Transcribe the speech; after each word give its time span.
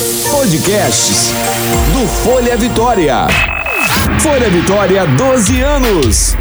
Podcasts 0.00 1.30
do 1.92 2.08
Folha 2.08 2.56
Vitória. 2.56 3.26
Folha 4.20 4.48
Vitória, 4.48 5.06
12 5.06 5.60
anos. 5.60 6.36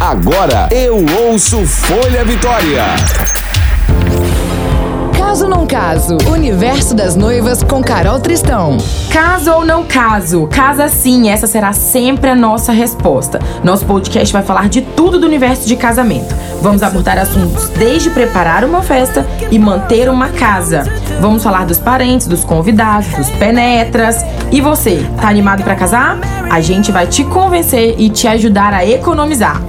Agora 0.00 0.66
eu 0.70 1.04
ouço 1.28 1.66
Folha 1.66 2.24
Vitória. 2.24 2.84
Caso 5.14 5.46
não 5.46 5.66
caso, 5.66 6.16
Universo 6.26 6.94
das 6.94 7.14
Noivas 7.14 7.62
com 7.62 7.82
Carol 7.82 8.18
Tristão. 8.18 8.78
Caso 9.12 9.52
ou 9.52 9.66
não 9.66 9.84
caso, 9.84 10.46
casa 10.46 10.88
sim, 10.88 11.28
essa 11.28 11.46
será 11.46 11.74
sempre 11.74 12.30
a 12.30 12.34
nossa 12.34 12.72
resposta. 12.72 13.38
Nosso 13.62 13.84
podcast 13.84 14.32
vai 14.32 14.42
falar 14.42 14.70
de 14.70 14.80
tudo 14.80 15.18
do 15.18 15.26
universo 15.26 15.68
de 15.68 15.76
casamento. 15.76 16.34
Vamos 16.60 16.82
abordar 16.82 17.18
assuntos 17.18 17.68
desde 17.70 18.10
preparar 18.10 18.64
uma 18.64 18.82
festa 18.82 19.26
e 19.50 19.58
manter 19.58 20.08
uma 20.08 20.28
casa. 20.28 20.84
Vamos 21.20 21.42
falar 21.42 21.64
dos 21.66 21.78
parentes, 21.78 22.26
dos 22.26 22.44
convidados, 22.44 23.08
dos 23.14 23.30
penetras. 23.30 24.24
E 24.50 24.60
você, 24.60 25.06
tá 25.20 25.28
animado 25.28 25.62
para 25.62 25.74
casar? 25.74 26.18
A 26.50 26.60
gente 26.60 26.92
vai 26.92 27.06
te 27.06 27.24
convencer 27.24 27.94
e 27.98 28.08
te 28.08 28.28
ajudar 28.28 28.72
a 28.72 28.86
economizar. 28.86 29.60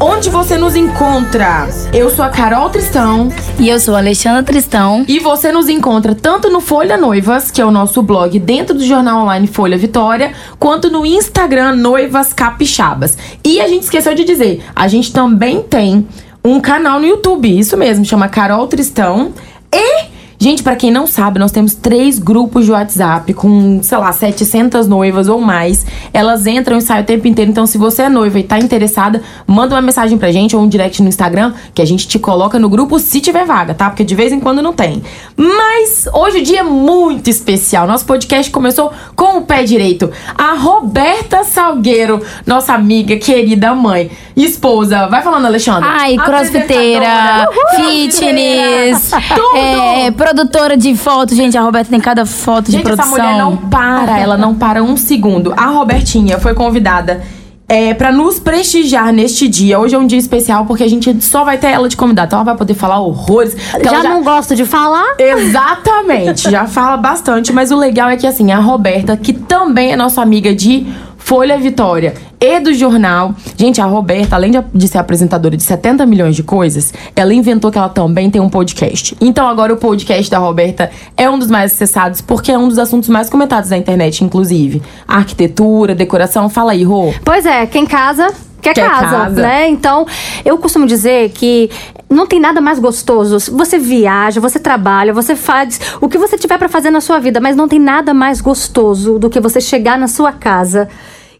Onde 0.00 0.28
você 0.30 0.56
nos 0.56 0.76
encontra? 0.76 1.68
Eu 1.92 2.10
sou 2.10 2.24
a 2.24 2.28
Carol 2.28 2.68
Tristão. 2.70 3.28
E 3.58 3.68
eu 3.68 3.80
sou 3.80 3.94
a 3.94 3.98
Alexandra 3.98 4.42
Tristão. 4.42 5.04
E 5.08 5.18
você 5.18 5.50
nos 5.50 5.68
encontra 5.68 6.14
tanto 6.14 6.50
no 6.50 6.60
Folha 6.60 6.96
Noivas, 6.96 7.50
que 7.50 7.60
é 7.60 7.64
o 7.64 7.70
nosso 7.70 8.02
blog 8.02 8.38
dentro 8.38 8.74
do 8.74 8.84
jornal 8.84 9.22
online 9.22 9.46
Folha 9.46 9.78
Vitória, 9.78 10.32
quanto 10.58 10.90
no 10.90 11.06
Instagram 11.06 11.76
Noivas 11.76 12.32
Capixabas. 12.32 13.16
E 13.44 13.60
a 13.60 13.68
gente 13.68 13.84
esqueceu 13.84 14.14
de 14.14 14.24
dizer, 14.24 14.62
a 14.74 14.88
gente 14.88 15.12
também 15.12 15.62
tem 15.62 16.06
um 16.48 16.60
canal 16.60 16.98
no 17.00 17.06
YouTube, 17.06 17.58
isso 17.58 17.76
mesmo, 17.76 18.04
chama 18.04 18.28
Carol 18.28 18.66
Tristão. 18.66 19.32
E 19.72 20.15
Gente, 20.38 20.62
para 20.62 20.76
quem 20.76 20.90
não 20.90 21.06
sabe, 21.06 21.38
nós 21.38 21.50
temos 21.50 21.74
três 21.74 22.18
grupos 22.18 22.66
de 22.66 22.72
WhatsApp 22.72 23.32
com, 23.32 23.80
sei 23.82 23.98
lá, 23.98 24.12
700 24.12 24.86
noivas 24.86 25.28
ou 25.28 25.40
mais. 25.40 25.86
Elas 26.12 26.46
entram 26.46 26.76
e 26.76 26.82
saem 26.82 27.02
o 27.02 27.04
tempo 27.04 27.26
inteiro. 27.26 27.50
Então, 27.50 27.66
se 27.66 27.78
você 27.78 28.02
é 28.02 28.08
noiva 28.08 28.38
e 28.38 28.42
tá 28.42 28.58
interessada, 28.58 29.22
manda 29.46 29.74
uma 29.74 29.82
mensagem 29.82 30.18
pra 30.18 30.30
gente 30.30 30.54
ou 30.54 30.62
um 30.62 30.68
direct 30.68 31.02
no 31.02 31.08
Instagram 31.08 31.54
que 31.74 31.80
a 31.80 31.84
gente 31.84 32.06
te 32.06 32.18
coloca 32.18 32.58
no 32.58 32.68
grupo 32.68 32.98
se 32.98 33.20
tiver 33.20 33.44
vaga, 33.46 33.74
tá? 33.74 33.88
Porque 33.88 34.04
de 34.04 34.14
vez 34.14 34.32
em 34.32 34.40
quando 34.40 34.62
não 34.62 34.72
tem. 34.72 35.02
Mas 35.36 36.06
hoje 36.12 36.38
o 36.38 36.42
dia 36.42 36.60
é 36.60 36.62
muito 36.62 37.30
especial. 37.30 37.86
Nosso 37.86 38.04
podcast 38.04 38.50
começou 38.50 38.92
com 39.14 39.38
o 39.38 39.42
pé 39.42 39.62
direito. 39.62 40.10
A 40.36 40.54
Roberta 40.54 41.44
Salgueiro, 41.44 42.22
nossa 42.46 42.74
amiga, 42.74 43.16
querida 43.16 43.74
mãe, 43.74 44.10
esposa. 44.36 45.06
Vai 45.06 45.22
falando, 45.22 45.46
Alexandre. 45.46 45.88
Ai, 45.88 46.16
crossfiteira, 46.16 47.48
fitness, 47.76 49.10
Tudo! 49.34 49.56
é, 49.56 50.10
produtora 50.26 50.76
de 50.76 50.96
foto. 50.96 51.36
Gente, 51.36 51.56
a 51.56 51.62
Roberta 51.62 51.88
tem 51.88 52.00
cada 52.00 52.26
foto 52.26 52.72
Gente, 52.72 52.78
de 52.78 52.82
produção. 52.82 53.16
essa 53.16 53.22
mulher 53.22 53.38
não 53.38 53.56
para, 53.56 54.18
ela 54.18 54.36
não 54.36 54.56
para 54.56 54.82
um 54.82 54.96
segundo. 54.96 55.54
A 55.56 55.66
Robertinha 55.66 56.40
foi 56.40 56.52
convidada 56.52 57.22
é, 57.68 57.94
para 57.94 58.10
nos 58.10 58.40
prestigiar 58.40 59.12
neste 59.12 59.46
dia. 59.46 59.78
Hoje 59.78 59.94
é 59.94 59.98
um 59.98 60.06
dia 60.06 60.18
especial 60.18 60.66
porque 60.66 60.82
a 60.82 60.88
gente 60.88 61.24
só 61.24 61.44
vai 61.44 61.58
ter 61.58 61.68
ela 61.68 61.88
de 61.88 61.96
convidada. 61.96 62.26
Então 62.26 62.38
ela 62.38 62.44
vai 62.44 62.56
poder 62.56 62.74
falar 62.74 62.98
horrores. 62.98 63.56
Já, 63.84 63.92
ela 63.92 64.02
não 64.02 64.24
gosto 64.24 64.56
de 64.56 64.64
falar? 64.64 65.14
Exatamente, 65.16 66.50
já 66.50 66.66
fala 66.66 66.96
bastante, 66.96 67.52
mas 67.52 67.70
o 67.70 67.76
legal 67.76 68.10
é 68.10 68.16
que 68.16 68.26
assim, 68.26 68.50
a 68.50 68.58
Roberta, 68.58 69.16
que 69.16 69.32
também 69.32 69.92
é 69.92 69.96
nossa 69.96 70.20
amiga 70.20 70.52
de 70.52 70.88
Folha 71.26 71.58
Vitória 71.58 72.14
e 72.40 72.60
do 72.60 72.72
jornal. 72.72 73.34
Gente, 73.56 73.80
a 73.80 73.84
Roberta, 73.84 74.36
além 74.36 74.52
de, 74.72 74.86
ser 74.86 74.98
apresentadora 74.98 75.56
de 75.56 75.62
70 75.64 76.06
milhões 76.06 76.36
de 76.36 76.44
coisas, 76.44 76.94
ela 77.16 77.34
inventou 77.34 77.72
que 77.72 77.76
ela 77.76 77.88
também 77.88 78.30
tem 78.30 78.40
um 78.40 78.48
podcast. 78.48 79.16
Então 79.20 79.48
agora 79.48 79.74
o 79.74 79.76
podcast 79.76 80.30
da 80.30 80.38
Roberta 80.38 80.88
é 81.16 81.28
um 81.28 81.36
dos 81.36 81.50
mais 81.50 81.72
acessados 81.72 82.20
porque 82.20 82.52
é 82.52 82.56
um 82.56 82.68
dos 82.68 82.78
assuntos 82.78 83.08
mais 83.08 83.28
comentados 83.28 83.70
na 83.70 83.76
internet, 83.76 84.22
inclusive. 84.22 84.80
Arquitetura, 85.08 85.96
decoração. 85.96 86.48
Fala 86.48 86.70
aí, 86.70 86.84
Rô. 86.84 87.12
Pois 87.24 87.44
é, 87.44 87.66
quem 87.66 87.86
casa. 87.86 88.32
Quer, 88.62 88.74
Quer 88.74 88.88
casa, 88.88 89.16
casa. 89.16 89.42
né? 89.42 89.68
Então, 89.68 90.06
eu 90.44 90.58
costumo 90.58 90.86
dizer 90.86 91.30
que 91.30 91.70
não 92.08 92.26
tem 92.26 92.38
nada 92.38 92.60
mais 92.60 92.78
gostoso. 92.78 93.52
Você 93.56 93.78
viaja, 93.80 94.40
você 94.40 94.60
trabalha, 94.60 95.12
você 95.12 95.34
faz 95.34 95.80
o 96.00 96.08
que 96.08 96.18
você 96.18 96.38
tiver 96.38 96.56
pra 96.56 96.68
fazer 96.68 96.90
na 96.90 97.00
sua 97.00 97.18
vida, 97.18 97.40
mas 97.40 97.56
não 97.56 97.66
tem 97.66 97.80
nada 97.80 98.14
mais 98.14 98.40
gostoso 98.40 99.18
do 99.18 99.28
que 99.28 99.40
você 99.40 99.60
chegar 99.60 99.98
na 99.98 100.06
sua 100.06 100.30
casa 100.32 100.88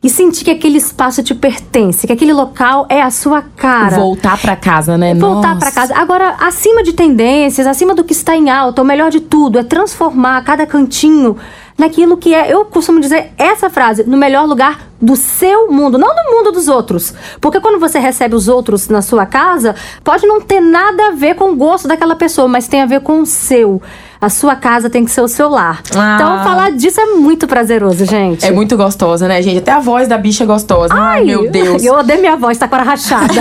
e 0.02 0.10
sentir 0.10 0.44
que 0.44 0.50
aquele 0.50 0.78
espaço 0.78 1.22
te 1.22 1.34
pertence, 1.34 2.06
que 2.06 2.12
aquele 2.12 2.32
local 2.32 2.86
é 2.88 3.02
a 3.02 3.10
sua 3.10 3.42
cara. 3.42 3.96
Voltar 3.96 4.40
pra 4.40 4.56
casa, 4.56 4.96
né? 4.96 5.14
Voltar 5.14 5.58
pra 5.58 5.70
casa. 5.70 5.94
Agora, 5.96 6.36
acima 6.40 6.82
de 6.82 6.92
tendências, 6.92 7.66
acima 7.66 7.94
do 7.94 8.04
que 8.04 8.12
está 8.12 8.36
em 8.36 8.50
alta, 8.50 8.82
o 8.82 8.84
melhor 8.84 9.10
de 9.10 9.20
tudo 9.20 9.58
é 9.58 9.64
transformar 9.64 10.42
cada 10.44 10.66
cantinho 10.66 11.36
naquilo 11.78 12.16
que 12.16 12.34
é, 12.34 12.52
eu 12.52 12.64
costumo 12.64 13.00
dizer 13.00 13.32
essa 13.36 13.68
frase, 13.68 14.04
no 14.04 14.16
melhor 14.16 14.46
lugar 14.46 14.88
do 15.00 15.14
seu 15.14 15.70
mundo, 15.70 15.98
não 15.98 16.08
no 16.08 16.36
mundo 16.36 16.52
dos 16.52 16.68
outros. 16.68 17.12
Porque 17.40 17.60
quando 17.60 17.78
você 17.78 17.98
recebe 17.98 18.34
os 18.34 18.48
outros 18.48 18.88
na 18.88 19.02
sua 19.02 19.26
casa, 19.26 19.74
pode 20.02 20.26
não 20.26 20.40
ter 20.40 20.60
nada 20.60 21.08
a 21.08 21.10
ver 21.10 21.34
com 21.34 21.50
o 21.50 21.56
gosto 21.56 21.86
daquela 21.86 22.16
pessoa, 22.16 22.48
mas 22.48 22.66
tem 22.66 22.80
a 22.80 22.86
ver 22.86 23.00
com 23.00 23.20
o 23.20 23.26
seu. 23.26 23.82
A 24.20 24.28
sua 24.30 24.56
casa 24.56 24.88
tem 24.88 25.04
que 25.04 25.10
ser 25.10 25.20
o 25.20 25.28
seu 25.28 25.48
lar. 25.48 25.82
Ah. 25.94 26.14
Então, 26.14 26.44
falar 26.44 26.72
disso 26.72 27.00
é 27.00 27.06
muito 27.16 27.46
prazeroso, 27.46 28.04
gente. 28.04 28.44
É 28.44 28.50
muito 28.50 28.76
gostosa, 28.76 29.28
né, 29.28 29.42
gente? 29.42 29.58
Até 29.58 29.72
a 29.72 29.80
voz 29.80 30.08
da 30.08 30.16
bicha 30.16 30.44
é 30.44 30.46
gostosa. 30.46 30.94
Ai, 30.94 31.24
meu 31.24 31.50
Deus. 31.50 31.84
Eu 31.84 31.94
odeio 31.94 32.20
minha 32.20 32.36
voz, 32.36 32.56
tá 32.56 32.66
com 32.66 32.76
a 32.76 32.82
rachada. 32.82 33.34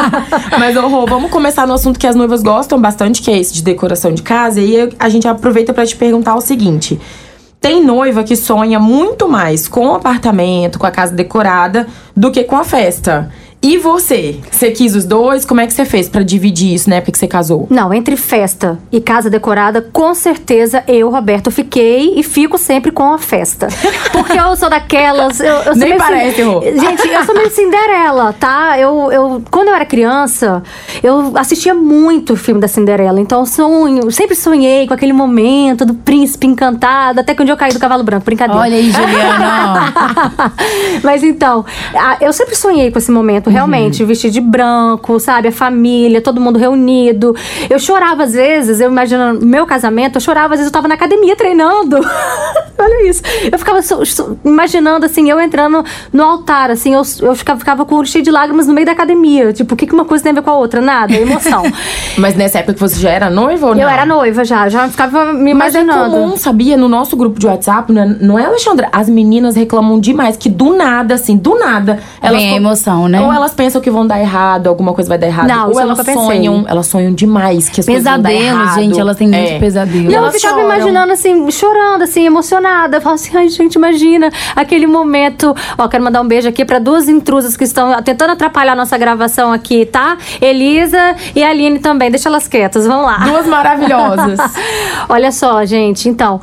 Mas, 0.58 0.76
ô, 0.76 0.86
Rô, 0.86 1.06
vamos 1.06 1.30
começar 1.30 1.66
no 1.66 1.74
assunto 1.74 1.98
que 1.98 2.06
as 2.06 2.14
noivas 2.14 2.42
gostam 2.42 2.80
bastante, 2.80 3.22
que 3.22 3.30
é 3.30 3.38
esse 3.38 3.54
de 3.54 3.62
decoração 3.62 4.12
de 4.12 4.22
casa. 4.22 4.60
E 4.60 4.92
a 4.98 5.08
gente 5.08 5.26
aproveita 5.26 5.72
pra 5.72 5.86
te 5.86 5.96
perguntar 5.96 6.34
o 6.34 6.40
seguinte: 6.40 7.00
tem 7.60 7.84
noiva 7.84 8.22
que 8.22 8.36
sonha 8.36 8.78
muito 8.78 9.28
mais 9.28 9.66
com 9.66 9.88
o 9.88 9.94
apartamento, 9.94 10.78
com 10.78 10.86
a 10.86 10.90
casa 10.90 11.12
decorada, 11.12 11.86
do 12.16 12.30
que 12.30 12.44
com 12.44 12.56
a 12.56 12.64
festa. 12.64 13.30
E 13.60 13.76
você? 13.76 14.38
Você 14.50 14.70
quis 14.70 14.94
os 14.94 15.04
dois? 15.04 15.44
Como 15.44 15.60
é 15.60 15.66
que 15.66 15.72
você 15.72 15.84
fez 15.84 16.08
pra 16.08 16.22
dividir 16.22 16.74
isso 16.74 16.88
na 16.88 16.96
época 16.96 17.12
que 17.12 17.18
você 17.18 17.26
casou? 17.26 17.66
Não, 17.68 17.92
entre 17.92 18.16
festa 18.16 18.78
e 18.92 19.00
casa 19.00 19.28
decorada, 19.28 19.82
com 19.82 20.14
certeza 20.14 20.84
eu, 20.86 21.10
Roberto, 21.10 21.50
fiquei 21.50 22.14
e 22.16 22.22
fico 22.22 22.56
sempre 22.56 22.92
com 22.92 23.12
a 23.12 23.18
festa. 23.18 23.66
Porque 24.12 24.38
eu 24.38 24.56
sou 24.56 24.70
daquelas. 24.70 25.40
Eu, 25.40 25.54
eu 25.56 25.64
sou 25.64 25.74
Nem 25.74 25.96
parece, 25.96 26.42
Rô. 26.42 26.62
Gente, 26.62 27.08
eu 27.08 27.24
sou 27.24 27.34
meio 27.34 27.50
Cinderela, 27.50 28.32
tá? 28.32 28.78
Eu, 28.78 29.10
eu, 29.10 29.42
quando 29.50 29.68
eu 29.68 29.74
era 29.74 29.84
criança, 29.84 30.62
eu 31.02 31.32
assistia 31.36 31.74
muito 31.74 32.34
o 32.34 32.36
filme 32.36 32.60
da 32.60 32.68
Cinderela. 32.68 33.20
Então, 33.20 33.40
eu 33.40 33.46
sonho, 33.46 34.10
sempre 34.12 34.36
sonhei 34.36 34.86
com 34.86 34.94
aquele 34.94 35.12
momento 35.12 35.84
do 35.84 35.94
príncipe 35.94 36.46
encantado, 36.46 37.20
até 37.20 37.34
que 37.34 37.42
um 37.42 37.44
dia 37.44 37.54
eu 37.54 37.58
caí 37.58 37.72
do 37.72 37.80
cavalo 37.80 38.04
branco. 38.04 38.24
Brincadeira. 38.24 38.60
Olha 38.60 38.76
aí, 38.76 38.90
Juliana. 38.90 39.92
Mas 41.02 41.22
então, 41.24 41.64
eu 42.20 42.32
sempre 42.32 42.54
sonhei 42.54 42.90
com 42.90 42.98
esse 42.98 43.10
momento, 43.10 43.47
realmente, 43.48 44.04
vestir 44.04 44.30
de 44.30 44.40
branco, 44.40 45.18
sabe? 45.20 45.48
A 45.48 45.52
família, 45.52 46.20
todo 46.20 46.40
mundo 46.40 46.58
reunido. 46.58 47.34
Eu 47.68 47.78
chorava 47.78 48.24
às 48.24 48.32
vezes, 48.32 48.80
eu 48.80 48.90
imaginando 48.90 49.44
meu 49.44 49.66
casamento, 49.66 50.16
eu 50.16 50.20
chorava 50.20 50.54
às 50.54 50.60
vezes, 50.60 50.66
eu 50.66 50.72
tava 50.72 50.88
na 50.88 50.94
academia 50.94 51.34
treinando. 51.36 51.96
Olha 52.78 53.08
isso. 53.08 53.22
Eu 53.50 53.58
ficava 53.58 53.82
so- 53.82 54.04
so- 54.06 54.38
imaginando, 54.44 55.04
assim, 55.06 55.28
eu 55.30 55.40
entrando 55.40 55.84
no 56.12 56.22
altar, 56.22 56.70
assim, 56.70 56.94
eu, 56.94 57.02
eu 57.22 57.34
ficava, 57.34 57.58
ficava 57.58 57.84
com 57.84 57.94
o 57.96 57.98
olho 57.98 58.06
cheio 58.06 58.22
de 58.24 58.30
lágrimas 58.30 58.66
no 58.66 58.72
meio 58.74 58.86
da 58.86 58.92
academia. 58.92 59.52
Tipo, 59.52 59.74
o 59.74 59.76
que, 59.76 59.86
que 59.86 59.94
uma 59.94 60.04
coisa 60.04 60.22
tem 60.22 60.30
a 60.32 60.34
ver 60.36 60.42
com 60.42 60.50
a 60.50 60.56
outra? 60.56 60.80
Nada, 60.80 61.12
é 61.14 61.20
emoção. 61.22 61.62
Mas 62.16 62.34
nessa 62.36 62.58
época 62.58 62.74
que 62.74 62.80
você 62.80 63.00
já 63.00 63.10
era 63.10 63.28
noiva 63.30 63.66
ou 63.68 63.74
não? 63.74 63.82
eu 63.82 63.88
era 63.88 64.06
noiva 64.06 64.44
já, 64.44 64.68
já 64.68 64.88
ficava 64.88 65.32
me 65.32 65.52
Mas 65.54 65.74
é 65.74 65.80
imaginando. 65.82 66.10
comum, 66.16 66.36
sabia? 66.36 66.76
No 66.76 66.88
nosso 66.88 67.16
grupo 67.16 67.38
de 67.38 67.46
WhatsApp, 67.46 67.92
não 67.92 68.02
é, 68.02 68.06
não 68.06 68.38
é, 68.38 68.44
Alexandra? 68.44 68.88
As 68.92 69.08
meninas 69.08 69.56
reclamam 69.56 69.98
demais 69.98 70.36
que 70.36 70.48
do 70.48 70.74
nada, 70.76 71.14
assim, 71.14 71.36
do 71.36 71.58
nada. 71.58 71.98
Elas 72.22 72.40
Vem 72.42 72.52
a 72.52 72.56
emoção, 72.56 73.08
né? 73.08 73.18
Elas 73.38 73.54
pensam 73.54 73.80
que 73.80 73.88
vão 73.90 74.04
dar 74.06 74.18
errado, 74.20 74.66
alguma 74.66 74.92
coisa 74.92 75.08
vai 75.08 75.16
dar 75.16 75.28
errado. 75.28 75.46
Não, 75.48 75.70
ou 75.70 75.80
elas 75.80 75.96
pensei. 75.98 76.14
sonham, 76.14 76.64
elas 76.68 76.86
sonham 76.88 77.12
demais 77.14 77.68
que 77.68 77.78
as 77.80 77.86
coisas 77.86 78.02
vão 78.04 78.20
dar 78.20 78.28
Pesadelo, 78.30 78.58
errado. 78.60 78.74
gente, 78.80 79.00
elas 79.00 79.16
têm 79.16 79.28
muito 79.28 79.52
É. 79.52 79.58
pesadelo. 79.60 80.10
E 80.10 80.14
Não, 80.14 80.26
eu 80.26 80.32
ficava 80.32 80.54
choram. 80.60 80.64
imaginando 80.74 81.12
assim, 81.12 81.50
chorando, 81.52 82.02
assim, 82.02 82.26
emocionada. 82.26 83.00
Falava 83.00 83.14
assim, 83.20 83.36
ai, 83.36 83.48
gente, 83.48 83.76
imagina 83.76 84.28
aquele 84.56 84.86
momento. 84.88 85.54
Ó, 85.78 85.86
quero 85.88 86.02
mandar 86.02 86.20
um 86.20 86.26
beijo 86.26 86.48
aqui 86.48 86.64
para 86.64 86.78
duas 86.80 87.08
intrusas 87.08 87.56
que 87.56 87.62
estão 87.64 88.02
tentando 88.02 88.32
atrapalhar 88.32 88.72
a 88.72 88.76
nossa 88.76 88.98
gravação 88.98 89.52
aqui, 89.52 89.86
tá? 89.86 90.16
Elisa 90.40 91.14
e 91.36 91.44
a 91.44 91.50
Aline 91.50 91.78
também. 91.78 92.10
Deixa 92.10 92.28
elas 92.28 92.48
quietas, 92.48 92.86
vamos 92.86 93.04
lá. 93.06 93.18
Duas 93.18 93.46
maravilhosas. 93.46 94.38
Olha 95.08 95.30
só, 95.30 95.64
gente, 95.64 96.08
então. 96.08 96.40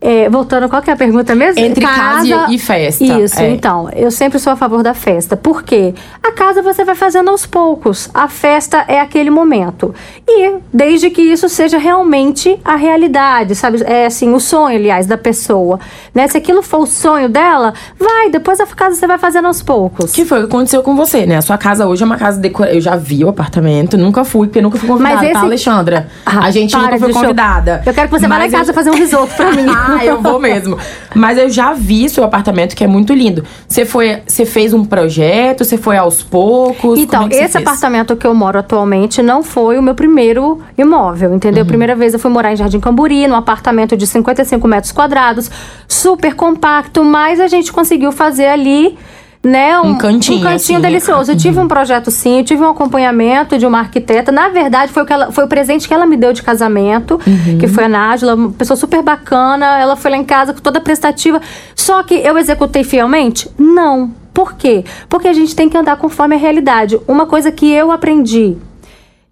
É, 0.00 0.28
voltando, 0.28 0.68
qual 0.68 0.80
que 0.80 0.90
é 0.90 0.92
a 0.92 0.96
pergunta 0.96 1.34
mesmo? 1.34 1.60
Entre 1.60 1.84
casa 1.84 2.46
e 2.50 2.58
festa, 2.58 3.02
Isso, 3.04 3.40
é. 3.40 3.50
então. 3.50 3.88
Eu 3.96 4.10
sempre 4.10 4.38
sou 4.38 4.52
a 4.52 4.56
favor 4.56 4.82
da 4.82 4.94
festa. 4.94 5.36
Por 5.36 5.62
quê? 5.64 5.92
A 6.22 6.30
casa 6.32 6.62
você 6.62 6.84
vai 6.84 6.94
fazendo 6.94 7.30
aos 7.30 7.44
poucos. 7.46 8.08
A 8.14 8.28
festa 8.28 8.84
é 8.86 9.00
aquele 9.00 9.28
momento. 9.30 9.92
E 10.26 10.54
desde 10.72 11.10
que 11.10 11.20
isso 11.20 11.48
seja 11.48 11.78
realmente 11.78 12.58
a 12.64 12.76
realidade, 12.76 13.54
sabe? 13.56 13.82
É 13.84 14.06
assim, 14.06 14.32
o 14.32 14.38
sonho, 14.38 14.76
aliás, 14.76 15.06
da 15.06 15.18
pessoa. 15.18 15.80
Né? 16.14 16.28
Se 16.28 16.38
aquilo 16.38 16.62
for 16.62 16.80
o 16.82 16.86
sonho 16.86 17.28
dela, 17.28 17.74
vai. 17.98 18.30
Depois 18.30 18.60
a 18.60 18.66
casa 18.66 18.94
você 18.94 19.06
vai 19.06 19.18
fazendo 19.18 19.46
aos 19.46 19.62
poucos. 19.62 20.12
que 20.12 20.24
foi 20.24 20.38
o 20.38 20.40
que 20.42 20.46
aconteceu 20.48 20.82
com 20.82 20.94
você, 20.94 21.26
né? 21.26 21.36
A 21.38 21.42
sua 21.42 21.58
casa 21.58 21.86
hoje 21.88 22.02
é 22.02 22.06
uma 22.06 22.16
casa 22.16 22.38
decorada. 22.38 22.74
Eu 22.76 22.80
já 22.80 22.94
vi 22.94 23.24
o 23.24 23.28
apartamento, 23.28 23.96
nunca 23.98 24.24
fui, 24.24 24.46
porque 24.46 24.60
nunca 24.60 24.78
fui 24.78 24.88
convidada, 24.88 25.14
Mas 25.16 25.24
esse- 25.24 25.32
tá, 25.32 25.40
Alexandra? 25.40 26.08
Ah, 26.24 26.44
a 26.44 26.50
gente 26.52 26.76
nunca 26.76 26.98
foi 26.98 27.12
convidada. 27.12 27.82
Eu 27.84 27.92
quero 27.92 28.08
que 28.08 28.18
você 28.18 28.28
vá 28.28 28.38
lá 28.38 28.46
em 28.46 28.50
casa 28.50 28.72
fazer 28.72 28.90
um 28.90 28.94
risoto 28.94 29.34
pra 29.34 29.50
mim. 29.52 29.66
Ah, 29.88 30.04
eu 30.04 30.20
vou 30.20 30.38
mesmo. 30.38 30.78
Mas 31.14 31.38
eu 31.38 31.48
já 31.48 31.72
vi 31.72 32.08
seu 32.08 32.24
apartamento, 32.24 32.76
que 32.76 32.84
é 32.84 32.86
muito 32.86 33.12
lindo. 33.14 33.44
Você 33.66 33.84
foi, 33.84 34.22
você 34.26 34.44
fez 34.44 34.72
um 34.72 34.84
projeto, 34.84 35.64
você 35.64 35.76
foi 35.76 35.96
aos 35.96 36.22
poucos? 36.22 36.98
Então, 36.98 37.24
é 37.24 37.28
esse 37.28 37.52
fez? 37.52 37.56
apartamento 37.56 38.16
que 38.16 38.26
eu 38.26 38.34
moro 38.34 38.58
atualmente 38.58 39.22
não 39.22 39.42
foi 39.42 39.78
o 39.78 39.82
meu 39.82 39.94
primeiro 39.94 40.60
imóvel, 40.76 41.34
entendeu? 41.34 41.62
Uhum. 41.62 41.68
Primeira 41.68 41.96
vez 41.96 42.12
eu 42.12 42.18
fui 42.18 42.30
morar 42.30 42.52
em 42.52 42.56
Jardim 42.56 42.80
Camburi, 42.80 43.26
num 43.26 43.36
apartamento 43.36 43.96
de 43.96 44.06
55 44.06 44.66
metros 44.68 44.92
quadrados, 44.92 45.50
super 45.86 46.34
compacto, 46.34 47.04
mas 47.04 47.40
a 47.40 47.46
gente 47.46 47.72
conseguiu 47.72 48.12
fazer 48.12 48.46
ali. 48.46 48.96
Né, 49.42 49.78
Um 49.80 49.96
cantinho, 49.96 50.40
um 50.40 50.42
cantinho 50.42 50.78
assim. 50.78 50.80
delicioso. 50.80 51.30
Eu 51.32 51.36
tive 51.36 51.60
um 51.60 51.68
projeto 51.68 52.10
sim, 52.10 52.38
eu 52.38 52.44
tive 52.44 52.60
um 52.62 52.70
acompanhamento 52.70 53.56
de 53.56 53.64
uma 53.64 53.78
arquiteta. 53.78 54.32
Na 54.32 54.48
verdade, 54.48 54.90
foi 54.92 55.04
o, 55.04 55.06
que 55.06 55.12
ela, 55.12 55.30
foi 55.30 55.44
o 55.44 55.48
presente 55.48 55.86
que 55.86 55.94
ela 55.94 56.04
me 56.06 56.16
deu 56.16 56.32
de 56.32 56.42
casamento, 56.42 57.20
Uhum. 57.24 57.56
que 57.58 57.68
foi 57.68 57.84
a 57.84 57.88
Nájila, 57.88 58.34
uma 58.34 58.50
pessoa 58.50 58.76
super 58.76 59.00
bacana. 59.00 59.78
Ela 59.78 59.94
foi 59.94 60.10
lá 60.10 60.16
em 60.16 60.24
casa 60.24 60.52
com 60.52 60.60
toda 60.60 60.80
prestativa. 60.80 61.40
Só 61.76 62.02
que 62.02 62.14
eu 62.14 62.36
executei 62.36 62.82
fielmente? 62.82 63.48
Não. 63.56 64.10
Por 64.34 64.54
quê? 64.54 64.84
Porque 65.08 65.28
a 65.28 65.32
gente 65.32 65.54
tem 65.54 65.68
que 65.68 65.76
andar 65.76 65.96
conforme 65.96 66.34
a 66.34 66.38
realidade. 66.38 66.98
Uma 67.06 67.24
coisa 67.24 67.50
que 67.52 67.72
eu 67.72 67.92
aprendi 67.92 68.56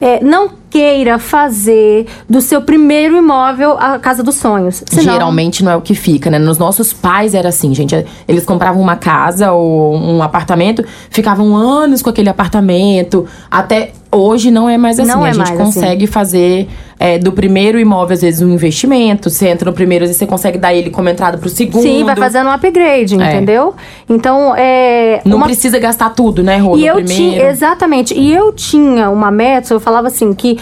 é, 0.00 0.22
não 0.22 0.48
queira 0.70 1.18
fazer 1.18 2.06
do 2.28 2.40
seu 2.40 2.60
primeiro 2.60 3.16
imóvel 3.16 3.76
a 3.78 3.98
casa 3.98 4.22
dos 4.22 4.34
sonhos. 4.36 4.82
Senão- 4.86 5.12
Geralmente 5.14 5.64
não 5.64 5.72
é 5.72 5.76
o 5.76 5.80
que 5.80 5.94
fica, 5.94 6.28
né? 6.30 6.38
Nos 6.38 6.58
nossos 6.58 6.92
pais 6.92 7.34
era 7.34 7.48
assim, 7.48 7.72
gente. 7.74 8.04
Eles 8.28 8.44
compravam 8.44 8.80
uma 8.82 8.96
casa 8.96 9.52
ou 9.52 9.94
um 9.96 10.22
apartamento, 10.22 10.84
ficavam 11.10 11.56
anos 11.56 12.02
com 12.02 12.10
aquele 12.10 12.28
apartamento. 12.28 13.26
Até 13.50 13.92
hoje 14.10 14.50
não 14.50 14.68
é 14.68 14.76
mais 14.78 14.98
assim. 14.98 15.08
Não 15.10 15.24
a 15.24 15.28
é 15.28 15.32
gente 15.32 15.42
assim. 15.44 15.56
consegue 15.56 16.06
fazer 16.06 16.68
é, 16.98 17.18
do 17.18 17.30
primeiro 17.30 17.78
imóvel, 17.78 18.14
às 18.14 18.22
vezes, 18.22 18.40
um 18.40 18.48
investimento. 18.54 19.28
Você 19.28 19.48
entra 19.48 19.70
no 19.70 19.76
primeiro, 19.76 20.04
às 20.04 20.08
vezes 20.08 20.18
você 20.18 20.26
consegue 20.26 20.56
dar 20.56 20.72
ele 20.72 20.88
como 20.88 21.06
entrada 21.10 21.36
pro 21.36 21.48
segundo. 21.50 21.82
Sim, 21.82 22.04
vai 22.04 22.16
fazendo 22.16 22.46
um 22.48 22.52
upgrade, 22.52 23.14
entendeu? 23.14 23.74
Então, 24.08 24.54
é. 24.56 25.20
Não 25.24 25.36
uma- 25.36 25.44
precisa 25.46 25.78
gastar 25.78 26.10
tudo, 26.10 26.42
né, 26.42 26.56
Rô? 26.56 26.74
E 26.78 26.86
eu 26.86 26.94
primeiro. 26.94 27.14
tinha, 27.22 27.48
exatamente. 27.50 28.14
E 28.14 28.32
eu 28.32 28.50
tinha 28.50 29.10
uma 29.10 29.30
meta, 29.30 29.74
eu 29.74 29.80
falava 29.80 30.06
assim, 30.06 30.32
que 30.32 30.58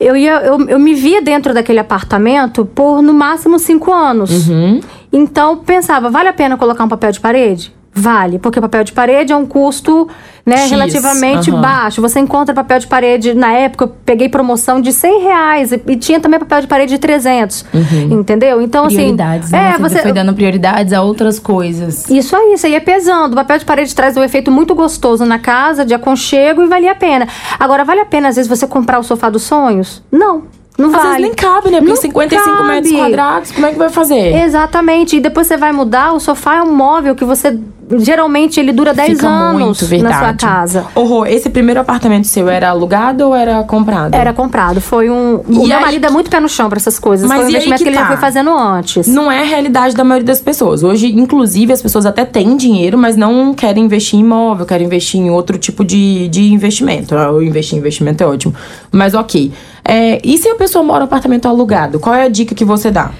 eu 0.00 0.16
ia, 0.16 0.40
eu, 0.42 0.60
eu 0.68 0.78
me 0.78 0.94
via 0.94 1.20
dentro 1.20 1.52
daquele 1.52 1.80
apartamento 1.80 2.64
por 2.64 3.02
no 3.02 3.12
máximo 3.12 3.58
cinco 3.58 3.92
anos. 3.92 4.48
Uhum. 4.48 4.80
Então 5.12 5.56
pensava, 5.58 6.08
vale 6.08 6.28
a 6.28 6.32
pena 6.32 6.56
colocar 6.56 6.84
um 6.84 6.88
papel 6.88 7.10
de 7.10 7.20
parede? 7.20 7.74
Vale, 7.92 8.38
porque 8.38 8.60
papel 8.60 8.84
de 8.84 8.92
parede 8.92 9.32
é 9.32 9.36
um 9.36 9.44
custo 9.44 10.08
né, 10.48 10.56
X, 10.58 10.70
relativamente 10.70 11.50
aham. 11.50 11.60
baixo. 11.60 12.00
Você 12.00 12.18
encontra 12.20 12.54
papel 12.54 12.78
de 12.78 12.86
parede, 12.86 13.34
na 13.34 13.52
época 13.52 13.84
eu 13.84 13.88
peguei 14.04 14.28
promoção 14.28 14.80
de 14.80 14.92
100 14.92 15.20
reais 15.22 15.72
e, 15.72 15.82
e 15.86 15.96
tinha 15.96 16.18
também 16.20 16.38
papel 16.40 16.60
de 16.62 16.66
parede 16.66 16.92
de 16.94 16.98
300. 16.98 17.64
Entendeu? 18.10 18.60
Então, 18.60 18.86
Prioridades, 18.86 19.46
assim. 19.52 19.56
né? 19.56 19.68
É, 19.68 19.72
Sempre 19.76 19.88
você, 19.90 19.98
foi 20.02 20.12
dando 20.12 20.34
prioridades 20.34 20.92
a 20.92 21.02
outras 21.02 21.38
coisas. 21.38 22.08
isso 22.10 22.34
aí, 22.36 22.54
isso 22.54 22.66
aí 22.66 22.74
é 22.74 22.80
pesando. 22.80 23.32
O 23.32 23.36
papel 23.36 23.58
de 23.58 23.64
parede 23.64 23.94
traz 23.94 24.16
um 24.16 24.22
efeito 24.22 24.50
muito 24.50 24.74
gostoso 24.74 25.24
na 25.24 25.38
casa, 25.38 25.84
de 25.84 25.94
aconchego 25.94 26.62
e 26.62 26.66
valia 26.66 26.92
a 26.92 26.94
pena. 26.94 27.26
Agora, 27.58 27.84
vale 27.84 28.00
a 28.00 28.06
pena, 28.06 28.28
às 28.28 28.36
vezes, 28.36 28.48
você 28.48 28.66
comprar 28.66 28.98
o 28.98 29.02
sofá 29.02 29.28
dos 29.30 29.42
sonhos? 29.42 30.02
Não. 30.10 30.42
Não 30.78 30.86
Às 30.86 30.92
vale. 30.92 31.06
vezes 31.08 31.22
nem 31.22 31.34
cabe, 31.34 31.70
né? 31.70 31.78
Porque 31.78 31.90
Não 31.90 31.96
55 31.96 32.64
metros 32.64 32.92
cabe. 32.92 33.02
quadrados, 33.02 33.50
como 33.50 33.66
é 33.66 33.72
que 33.72 33.78
vai 33.78 33.88
fazer? 33.88 34.32
Exatamente. 34.44 35.16
E 35.16 35.20
depois 35.20 35.46
você 35.48 35.56
vai 35.56 35.72
mudar, 35.72 36.12
o 36.12 36.20
sofá 36.20 36.56
é 36.58 36.62
um 36.62 36.72
móvel 36.72 37.16
que 37.16 37.24
você. 37.24 37.58
Geralmente 37.98 38.60
ele 38.60 38.72
dura 38.72 38.92
10 38.92 39.10
Fica 39.12 39.26
anos 39.28 39.80
muito 39.82 40.02
na 40.02 40.18
sua 40.18 40.34
casa. 40.34 40.86
Ô, 40.94 41.04
Rô, 41.04 41.26
esse 41.26 41.48
primeiro 41.48 41.80
apartamento 41.80 42.26
seu 42.26 42.48
era 42.48 42.70
alugado 42.70 43.28
ou 43.28 43.34
era 43.34 43.62
comprado? 43.64 44.14
Era 44.14 44.32
comprado. 44.32 44.80
Foi 44.80 45.08
um. 45.08 45.36
O 45.36 45.44
E 45.48 45.68
meu 45.68 45.76
aí- 45.78 45.82
marido 45.82 46.06
é 46.06 46.10
muito 46.10 46.30
pé 46.30 46.38
no 46.40 46.48
chão 46.48 46.68
pra 46.68 46.76
essas 46.76 46.98
coisas. 46.98 47.26
Mas 47.28 47.38
foi 47.38 47.46
um 47.46 47.48
investimento 47.50 47.78
que 47.78 47.84
que, 47.84 47.90
ele 47.90 47.96
tá? 47.96 48.02
já 48.02 48.08
foi 48.08 48.16
fazendo 48.18 48.50
antes. 48.50 49.06
Não 49.06 49.30
é 49.32 49.40
a 49.40 49.44
realidade 49.44 49.94
da 49.94 50.04
maioria 50.04 50.26
das 50.26 50.40
pessoas. 50.40 50.82
Hoje, 50.82 51.08
inclusive, 51.18 51.72
as 51.72 51.80
pessoas 51.80 52.04
até 52.06 52.24
têm 52.24 52.56
dinheiro, 52.56 52.98
mas 52.98 53.16
não 53.16 53.54
querem 53.54 53.84
investir 53.84 54.18
em 54.18 54.22
imóvel, 54.22 54.66
querem 54.66 54.86
investir 54.86 55.20
em 55.20 55.30
outro 55.30 55.56
tipo 55.58 55.84
de, 55.84 56.28
de 56.28 56.52
investimento. 56.52 57.16
Ah, 57.16 57.30
O 57.32 57.42
investir 57.42 57.76
em 57.76 57.78
investimento 57.80 58.22
é 58.22 58.26
ótimo. 58.26 58.54
Mas 58.92 59.14
ok. 59.14 59.50
É, 59.84 60.20
e 60.22 60.36
se 60.36 60.48
a 60.48 60.54
pessoa 60.54 60.84
mora 60.84 61.02
em 61.02 61.06
apartamento 61.06 61.46
alugado? 61.48 61.98
Qual 61.98 62.14
é 62.14 62.24
a 62.24 62.28
dica 62.28 62.54
que 62.54 62.64
você 62.64 62.90
dá? 62.90 63.10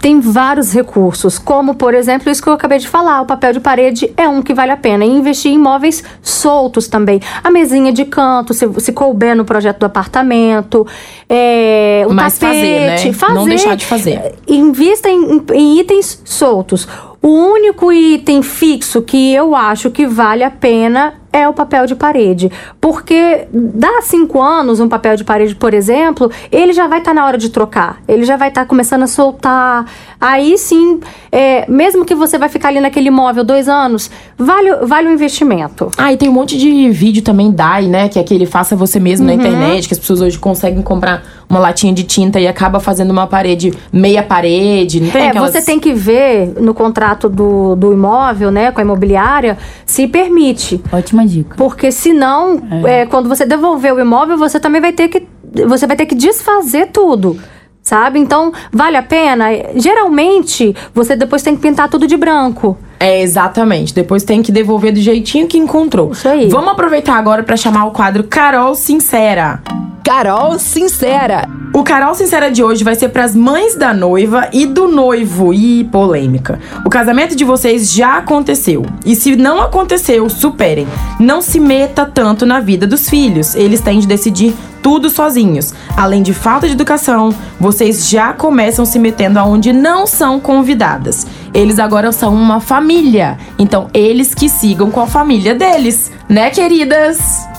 Tem 0.00 0.18
vários 0.18 0.72
recursos, 0.72 1.38
como 1.38 1.74
por 1.74 1.92
exemplo 1.92 2.30
isso 2.30 2.42
que 2.42 2.48
eu 2.48 2.54
acabei 2.54 2.78
de 2.78 2.88
falar, 2.88 3.20
o 3.20 3.26
papel 3.26 3.52
de 3.52 3.60
parede 3.60 4.10
é 4.16 4.26
um 4.26 4.40
que 4.40 4.54
vale 4.54 4.72
a 4.72 4.76
pena. 4.76 5.04
E 5.04 5.08
investir 5.10 5.52
em 5.52 5.56
imóveis 5.56 6.02
soltos 6.22 6.88
também. 6.88 7.20
A 7.44 7.50
mesinha 7.50 7.92
de 7.92 8.06
canto, 8.06 8.54
se, 8.54 8.66
se 8.80 8.92
couber 8.92 9.36
no 9.36 9.44
projeto 9.44 9.78
do 9.80 9.86
apartamento, 9.86 10.86
é, 11.28 12.04
o 12.08 12.14
Mas 12.14 12.38
fazer, 12.38 12.86
tapete, 12.86 13.06
né? 13.08 13.12
fazer. 13.12 13.34
Não 13.34 13.44
deixar 13.44 13.76
de 13.76 13.84
fazer. 13.84 14.34
Invista 14.48 15.08
em, 15.10 15.36
em- 15.36 15.44
em 15.52 15.78
itens 15.80 16.22
soltos. 16.24 16.88
O 17.22 17.28
único 17.28 17.92
item 17.92 18.40
fixo 18.42 19.02
que 19.02 19.34
eu 19.34 19.54
acho 19.54 19.90
que 19.90 20.06
vale 20.06 20.42
a 20.42 20.50
pena 20.50 21.19
é 21.32 21.48
o 21.48 21.52
papel 21.52 21.86
de 21.86 21.94
parede. 21.94 22.50
Porque 22.80 23.46
dá 23.52 24.00
cinco 24.02 24.40
anos 24.40 24.80
um 24.80 24.88
papel 24.88 25.16
de 25.16 25.24
parede, 25.24 25.54
por 25.54 25.72
exemplo, 25.74 26.30
ele 26.50 26.72
já 26.72 26.86
vai 26.86 26.98
estar 26.98 27.14
na 27.14 27.24
hora 27.26 27.38
de 27.38 27.50
trocar. 27.50 28.00
Ele 28.08 28.24
já 28.24 28.36
vai 28.36 28.48
estar 28.48 28.66
começando 28.66 29.02
a 29.02 29.06
soltar. 29.06 29.86
Aí 30.20 30.58
sim, 30.58 31.00
é, 31.32 31.70
mesmo 31.70 32.04
que 32.04 32.14
você 32.14 32.36
vai 32.38 32.48
ficar 32.48 32.68
ali 32.68 32.80
naquele 32.80 33.08
imóvel 33.08 33.42
dois 33.44 33.68
anos, 33.68 34.10
vale, 34.36 34.74
vale 34.82 35.08
o 35.08 35.12
investimento. 35.12 35.90
Ah, 35.96 36.12
e 36.12 36.16
tem 36.16 36.28
um 36.28 36.32
monte 36.32 36.58
de 36.58 36.90
vídeo 36.90 37.22
também, 37.22 37.50
DAI, 37.50 37.86
né? 37.86 38.08
Que 38.08 38.18
é 38.18 38.22
aquele 38.22 38.46
faça 38.46 38.76
você 38.76 38.98
mesmo 39.00 39.26
Uhum. 39.28 39.36
na 39.36 39.42
internet, 39.42 39.88
que 39.88 39.94
as 39.94 40.00
pessoas 40.00 40.20
hoje 40.20 40.38
conseguem 40.38 40.82
comprar 40.82 41.22
uma 41.50 41.58
latinha 41.58 41.92
de 41.92 42.04
tinta 42.04 42.38
e 42.38 42.46
acaba 42.46 42.78
fazendo 42.78 43.10
uma 43.10 43.26
parede, 43.26 43.74
meia 43.92 44.22
parede. 44.22 45.00
Não 45.00 45.10
tem 45.10 45.22
É, 45.22 45.28
aquelas... 45.30 45.50
você 45.52 45.60
tem 45.60 45.80
que 45.80 45.92
ver 45.92 46.54
no 46.60 46.72
contrato 46.72 47.28
do, 47.28 47.74
do 47.74 47.92
imóvel, 47.92 48.52
né, 48.52 48.70
com 48.70 48.80
a 48.80 48.84
imobiliária, 48.84 49.58
se 49.84 50.06
permite. 50.06 50.80
Ótima 50.92 51.26
dica. 51.26 51.56
Porque 51.56 51.90
senão, 51.90 52.62
é, 52.84 53.04
quando 53.04 53.28
você 53.28 53.44
devolver 53.44 53.92
o 53.92 54.00
imóvel, 54.00 54.38
você 54.38 54.60
também 54.60 54.80
vai 54.80 54.92
ter 54.92 55.08
que. 55.08 55.26
Você 55.66 55.86
vai 55.86 55.96
ter 55.96 56.06
que 56.06 56.14
desfazer 56.14 56.90
tudo. 56.92 57.36
Sabe? 57.82 58.20
Então, 58.20 58.52
vale 58.70 58.96
a 58.96 59.02
pena? 59.02 59.46
Geralmente, 59.74 60.76
você 60.94 61.16
depois 61.16 61.42
tem 61.42 61.56
que 61.56 61.62
pintar 61.62 61.88
tudo 61.88 62.06
de 62.06 62.16
branco. 62.16 62.76
É, 63.00 63.22
exatamente. 63.22 63.94
Depois 63.94 64.22
tem 64.22 64.42
que 64.42 64.52
devolver 64.52 64.92
do 64.92 65.00
jeitinho 65.00 65.48
que 65.48 65.56
encontrou. 65.56 66.12
Isso 66.12 66.28
aí. 66.28 66.50
Vamos 66.50 66.72
aproveitar 66.72 67.16
agora 67.16 67.42
pra 67.42 67.56
chamar 67.56 67.86
o 67.86 67.92
quadro 67.92 68.24
Carol 68.24 68.74
Sincera. 68.74 69.62
Carol 70.04 70.58
Sincera. 70.58 71.48
O 71.72 71.82
Carol 71.82 72.14
Sincera 72.14 72.50
de 72.50 72.62
hoje 72.62 72.84
vai 72.84 72.94
ser 72.94 73.08
pras 73.08 73.34
mães 73.34 73.74
da 73.74 73.94
noiva 73.94 74.48
e 74.52 74.66
do 74.66 74.86
noivo. 74.86 75.54
E 75.54 75.84
polêmica. 75.84 76.60
O 76.84 76.90
casamento 76.90 77.34
de 77.34 77.44
vocês 77.44 77.92
já 77.92 78.18
aconteceu. 78.18 78.84
E 79.06 79.14
se 79.14 79.34
não 79.34 79.62
aconteceu, 79.62 80.28
superem. 80.28 80.86
Não 81.18 81.40
se 81.40 81.58
meta 81.58 82.04
tanto 82.04 82.44
na 82.44 82.60
vida 82.60 82.86
dos 82.86 83.08
filhos. 83.08 83.54
Eles 83.54 83.80
têm 83.80 83.98
de 83.98 84.06
decidir 84.06 84.54
tudo 84.82 85.10
sozinhos. 85.10 85.74
Além 85.96 86.22
de 86.22 86.32
falta 86.32 86.66
de 86.66 86.72
educação, 86.72 87.34
vocês 87.58 88.08
já 88.08 88.32
começam 88.32 88.84
se 88.84 88.98
metendo 88.98 89.38
aonde 89.38 89.72
não 89.72 90.06
são 90.06 90.40
convidadas. 90.40 91.26
Eles 91.52 91.78
agora 91.78 92.12
são 92.12 92.34
uma 92.34 92.60
família. 92.60 93.38
Então, 93.58 93.88
eles 93.92 94.34
que 94.34 94.48
sigam 94.48 94.90
com 94.90 95.00
a 95.00 95.06
família 95.06 95.54
deles, 95.54 96.10
né, 96.28 96.50
queridas? 96.50 97.49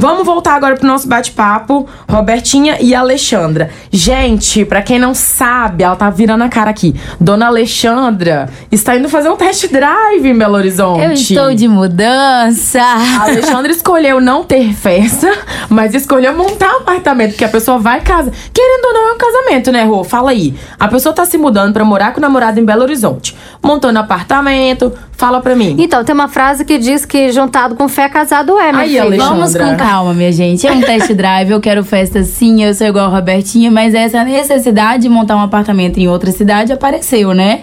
Vamos 0.00 0.24
voltar 0.24 0.54
agora 0.54 0.76
pro 0.76 0.86
nosso 0.86 1.08
bate-papo, 1.08 1.84
Robertinha 2.08 2.78
e 2.80 2.94
Alexandra. 2.94 3.68
Gente, 3.90 4.64
pra 4.64 4.80
quem 4.80 4.96
não 4.96 5.12
sabe, 5.12 5.82
ela 5.82 5.96
tá 5.96 6.08
virando 6.08 6.44
a 6.44 6.48
cara 6.48 6.70
aqui. 6.70 6.94
Dona 7.20 7.48
Alexandra 7.48 8.48
está 8.70 8.94
indo 8.94 9.08
fazer 9.08 9.28
um 9.28 9.34
test 9.34 9.66
drive 9.66 10.24
em 10.24 10.38
Belo 10.38 10.54
Horizonte. 10.54 11.02
Eu 11.02 11.12
estou 11.14 11.52
de 11.52 11.66
mudança. 11.66 12.80
A 12.80 13.22
Alexandra 13.24 13.72
escolheu 13.72 14.20
não 14.20 14.44
ter 14.44 14.72
festa, 14.72 15.36
mas 15.68 15.92
escolheu 15.92 16.32
montar 16.32 16.74
um 16.74 16.82
apartamento, 16.82 17.30
porque 17.30 17.44
a 17.44 17.48
pessoa 17.48 17.80
vai 17.80 18.00
casa. 18.00 18.32
Querendo 18.54 18.84
ou 18.84 18.94
não, 18.94 19.08
é 19.08 19.12
um 19.14 19.18
casamento, 19.18 19.72
né, 19.72 19.82
Rô? 19.82 20.04
Fala 20.04 20.30
aí. 20.30 20.54
A 20.78 20.86
pessoa 20.86 21.12
tá 21.12 21.26
se 21.26 21.36
mudando 21.36 21.72
pra 21.72 21.84
morar 21.84 22.12
com 22.12 22.18
o 22.18 22.22
namorado 22.22 22.60
em 22.60 22.64
Belo 22.64 22.82
Horizonte. 22.82 23.36
Montando 23.60 23.98
apartamento. 23.98 24.92
Fala 25.18 25.40
pra 25.40 25.56
mim. 25.56 25.74
Então, 25.80 26.04
tem 26.04 26.14
uma 26.14 26.28
frase 26.28 26.64
que 26.64 26.78
diz 26.78 27.04
que 27.04 27.32
juntado 27.32 27.74
com 27.74 27.88
fé, 27.88 28.08
casado 28.08 28.56
é, 28.56 28.70
minha 28.70 28.84
Aí, 28.84 28.88
filha. 28.90 29.02
Alexandra. 29.02 29.34
Vamos 29.34 29.56
com 29.56 29.76
calma, 29.76 30.14
minha 30.14 30.30
gente. 30.30 30.64
É 30.64 30.70
um 30.70 30.80
test 30.80 31.12
drive, 31.12 31.50
eu 31.50 31.60
quero 31.60 31.82
festa 31.82 32.22
sim, 32.22 32.62
eu 32.62 32.72
sou 32.72 32.86
igual 32.86 33.06
a 33.06 33.08
Robertinha, 33.08 33.68
mas 33.68 33.94
essa 33.94 34.22
necessidade 34.22 35.02
de 35.02 35.08
montar 35.08 35.34
um 35.34 35.40
apartamento 35.40 35.98
em 35.98 36.06
outra 36.06 36.30
cidade 36.30 36.72
apareceu, 36.72 37.34
né? 37.34 37.62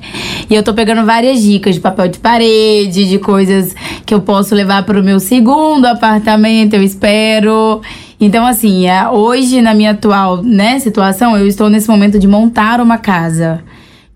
E 0.50 0.54
eu 0.54 0.62
tô 0.62 0.74
pegando 0.74 1.06
várias 1.06 1.42
dicas 1.42 1.76
de 1.76 1.80
papel 1.80 2.10
de 2.10 2.20
parede, 2.20 3.08
de 3.08 3.20
coisas 3.20 3.74
que 4.06 4.14
eu 4.14 4.20
posso 4.20 4.54
levar 4.54 4.84
pro 4.84 5.02
meu 5.02 5.22
segundo 5.22 5.86
apartamento, 5.86 6.74
eu 6.74 6.84
espero. 6.84 7.82
Então, 8.20 8.46
assim, 8.46 8.86
é, 8.86 9.08
hoje, 9.08 9.62
na 9.62 9.74
minha 9.74 9.92
atual 9.92 10.44
né, 10.44 10.78
situação, 10.80 11.38
eu 11.38 11.48
estou 11.48 11.70
nesse 11.70 11.88
momento 11.88 12.20
de 12.20 12.28
montar 12.28 12.82
uma 12.82 12.98
casa. 12.98 13.64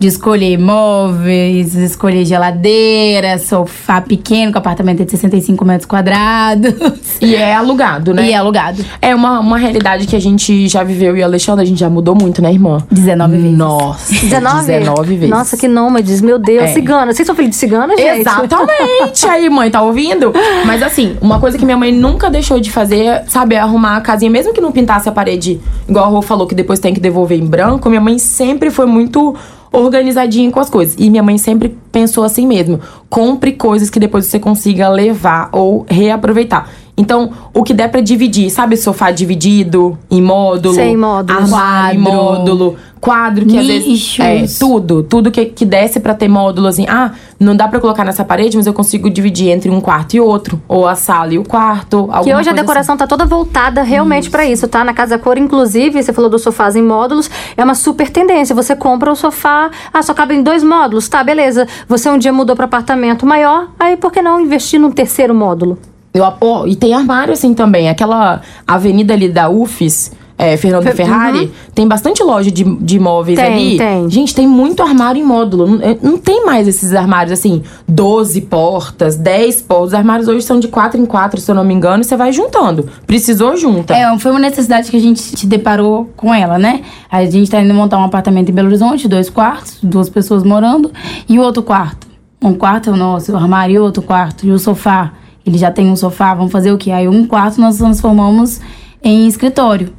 De 0.01 0.07
escolher 0.07 0.57
móveis, 0.57 1.75
escolher 1.75 2.23
geladeira, 2.23 3.37
sofá 3.37 3.99
pequeno, 3.99 4.53
com 4.53 4.57
apartamento 4.57 5.01
é 5.01 5.03
de 5.03 5.11
65 5.11 5.65
metros 5.65 5.85
quadrados. 5.85 6.73
E 7.19 7.35
é 7.35 7.53
alugado, 7.53 8.13
né? 8.13 8.27
E 8.27 8.31
é 8.31 8.37
alugado. 8.37 8.81
É 9.01 9.13
uma, 9.13 9.41
uma 9.41 9.57
realidade 9.57 10.07
que 10.07 10.15
a 10.15 10.19
gente 10.19 10.69
já 10.69 10.85
viveu 10.85 11.17
e 11.17 11.21
Alexandre, 11.21 11.63
a 11.63 11.67
gente 11.67 11.81
já 11.81 11.89
mudou 11.89 12.15
muito, 12.15 12.41
né, 12.41 12.49
irmã? 12.49 12.81
19 12.89 13.37
vezes. 13.37 13.57
Nossa, 13.57 14.13
19? 14.13 14.65
19 14.67 15.15
vezes. 15.15 15.29
Nossa, 15.29 15.57
que 15.57 15.67
nômades, 15.67 16.21
meu 16.21 16.39
Deus. 16.39 16.63
É. 16.63 16.67
Cigana. 16.67 17.11
Vocês 17.11 17.25
são 17.25 17.35
filhos 17.35 17.51
de 17.51 17.57
cigana, 17.57 17.93
gente? 17.97 18.21
Exatamente! 18.21 19.27
Aí, 19.27 19.49
mãe, 19.49 19.69
tá 19.69 19.81
ouvindo? 19.81 20.31
Mas 20.65 20.81
assim, 20.81 21.17
uma 21.19 21.41
coisa 21.41 21.57
que 21.57 21.65
minha 21.65 21.77
mãe 21.77 21.91
nunca 21.91 22.29
deixou 22.29 22.57
de 22.61 22.71
fazer, 22.71 23.23
sabe, 23.27 23.55
é 23.55 23.59
arrumar 23.59 23.97
a 23.97 24.01
casinha, 24.01 24.31
mesmo 24.31 24.53
que 24.53 24.61
não 24.61 24.71
pintasse 24.71 25.09
a 25.09 25.11
parede, 25.11 25.59
igual 25.89 26.05
a 26.05 26.07
Rô 26.07 26.21
falou, 26.21 26.47
que 26.47 26.55
depois 26.55 26.79
tem 26.79 26.93
que 26.93 27.01
devolver 27.01 27.37
em 27.37 27.45
branco, 27.45 27.89
minha 27.89 27.99
mãe 27.99 28.17
sempre 28.17 28.69
foi 28.69 28.85
muito 28.85 29.35
organizadinha 29.71 30.51
com 30.51 30.59
as 30.59 30.69
coisas. 30.69 30.95
E 30.97 31.09
minha 31.09 31.23
mãe 31.23 31.37
sempre 31.37 31.77
pensou 31.91 32.23
assim 32.23 32.47
mesmo: 32.47 32.79
compre 33.09 33.53
coisas 33.53 33.89
que 33.89 33.99
depois 33.99 34.25
você 34.25 34.39
consiga 34.39 34.89
levar 34.89 35.49
ou 35.51 35.85
reaproveitar. 35.89 36.69
Então, 36.99 37.31
o 37.53 37.63
que 37.63 37.73
der 37.73 37.87
pra 37.87 38.01
dividir, 38.01 38.49
sabe, 38.51 38.75
sofá 38.75 39.09
dividido 39.09 39.97
em 40.11 40.21
módulo, 40.21 40.75
Sei, 40.75 40.97
módulos. 40.97 41.43
armário 41.53 41.97
em 42.01 42.03
Quadro. 42.03 42.23
módulo, 42.23 42.75
quadro 42.99 43.45
que 43.45 43.57
às 43.57 43.65
vezes 43.65 43.87
Nichos. 43.87 44.19
é 44.19 44.45
tudo, 44.59 45.01
tudo 45.03 45.31
que, 45.31 45.45
que 45.45 45.63
desse 45.63 46.01
pra 46.01 46.13
ter 46.13 46.27
módulo 46.27 46.67
assim. 46.67 46.85
Ah, 46.89 47.11
não 47.39 47.55
dá 47.55 47.69
pra 47.69 47.79
colocar 47.79 48.03
nessa 48.03 48.25
parede, 48.25 48.57
mas 48.57 48.67
eu 48.67 48.73
consigo 48.73 49.09
dividir 49.09 49.47
entre 49.49 49.69
um 49.69 49.79
quarto 49.79 50.15
e 50.15 50.19
outro, 50.19 50.61
ou 50.67 50.85
a 50.85 50.93
sala 50.93 51.33
e 51.33 51.37
o 51.39 51.43
quarto, 51.45 52.09
Que 52.21 52.35
hoje 52.35 52.49
a 52.49 52.53
decoração 52.53 52.97
tá 52.97 53.07
toda 53.07 53.25
voltada 53.25 53.81
realmente 53.81 54.29
pra 54.29 54.45
isso, 54.45 54.67
tá? 54.67 54.83
Na 54.83 54.93
Casa 54.93 55.17
Cor, 55.17 55.37
inclusive, 55.37 56.03
você 56.03 56.11
falou 56.11 56.29
dos 56.29 56.41
sofás 56.41 56.75
em 56.75 56.83
módulos, 56.83 57.31
é 57.55 57.63
uma 57.63 57.75
super 57.75 58.09
tendência. 58.09 58.53
Você 58.53 58.75
compra 58.75 59.09
o 59.09 59.15
sofá, 59.15 59.71
ah, 59.93 60.03
só 60.03 60.13
cabe 60.13 60.35
em 60.35 60.43
dois 60.43 60.65
módulos, 60.65 61.07
tá, 61.07 61.23
beleza. 61.23 61.65
Você 61.87 62.09
um 62.09 62.17
dia 62.17 62.33
mudou 62.33 62.57
para 62.57 62.65
apartamento 62.65 63.25
maior, 63.25 63.69
aí 63.79 63.95
por 63.95 64.11
que 64.11 64.21
não 64.21 64.41
investir 64.41 64.81
num 64.81 64.91
terceiro 64.91 65.33
módulo? 65.33 65.77
Eu, 66.13 66.23
ó, 66.41 66.65
e 66.65 66.75
tem 66.75 66.93
armário 66.93 67.33
assim 67.33 67.53
também. 67.53 67.89
Aquela 67.89 68.41
avenida 68.67 69.13
ali 69.13 69.29
da 69.29 69.49
UFES, 69.49 70.11
é, 70.37 70.55
Fernando 70.57 70.83
Fe- 70.85 70.93
Ferrari, 70.95 71.51
tem 71.75 71.87
bastante 71.87 72.23
loja 72.23 72.49
de, 72.49 72.63
de 72.63 72.95
imóveis 72.95 73.37
Tem, 73.37 73.53
ali. 73.53 73.77
tem. 73.77 74.09
Gente, 74.09 74.33
tem 74.33 74.47
muito 74.47 74.81
armário 74.81 75.21
em 75.21 75.23
módulo. 75.23 75.67
Não, 75.67 75.85
é, 75.85 75.97
não 76.01 76.17
tem 76.17 76.45
mais 76.45 76.67
esses 76.67 76.93
armários 76.95 77.31
assim, 77.37 77.61
12 77.87 78.41
portas, 78.41 79.17
10 79.17 79.61
portas. 79.63 79.89
Os 79.89 79.93
armários 79.93 80.27
hoje 80.27 80.41
são 80.45 80.59
de 80.59 80.67
4 80.69 80.99
em 80.99 81.05
4, 81.05 81.39
se 81.41 81.51
eu 81.51 81.55
não 81.55 81.63
me 81.63 81.73
engano, 81.73 82.01
e 82.01 82.05
você 82.05 82.15
vai 82.15 82.31
juntando. 82.31 82.87
Precisou, 83.05 83.55
junta. 83.57 83.93
É, 83.93 84.17
foi 84.17 84.31
uma 84.31 84.39
necessidade 84.39 84.89
que 84.89 84.97
a 84.97 85.01
gente 85.01 85.19
se 85.21 85.45
deparou 85.45 86.09
com 86.15 86.33
ela, 86.33 86.57
né? 86.57 86.81
A 87.11 87.23
gente 87.25 87.51
tá 87.51 87.61
indo 87.61 87.73
montar 87.73 87.97
um 87.99 88.03
apartamento 88.05 88.49
em 88.49 88.53
Belo 88.53 88.69
Horizonte, 88.69 89.07
dois 89.07 89.29
quartos, 89.29 89.77
duas 89.83 90.09
pessoas 90.09 90.43
morando, 90.43 90.91
e 91.27 91.37
o 91.37 91.41
outro 91.43 91.61
quarto. 91.61 92.07
Um 92.41 92.53
quarto 92.53 92.89
é 92.89 92.93
o 92.93 92.95
nosso, 92.97 93.31
o 93.33 93.35
armário 93.35 93.75
e 93.75 93.79
outro 93.79 94.01
quarto, 94.01 94.45
e 94.47 94.51
o 94.51 94.57
sofá. 94.57 95.11
Ele 95.49 95.57
já 95.57 95.71
tem 95.71 95.89
um 95.89 95.95
sofá, 95.95 96.33
vamos 96.35 96.51
fazer 96.51 96.71
o 96.71 96.77
quê? 96.77 96.91
Aí 96.91 97.07
um 97.07 97.25
quarto 97.25 97.59
nós 97.59 97.77
transformamos 97.77 98.61
em 99.03 99.27
escritório, 99.27 99.91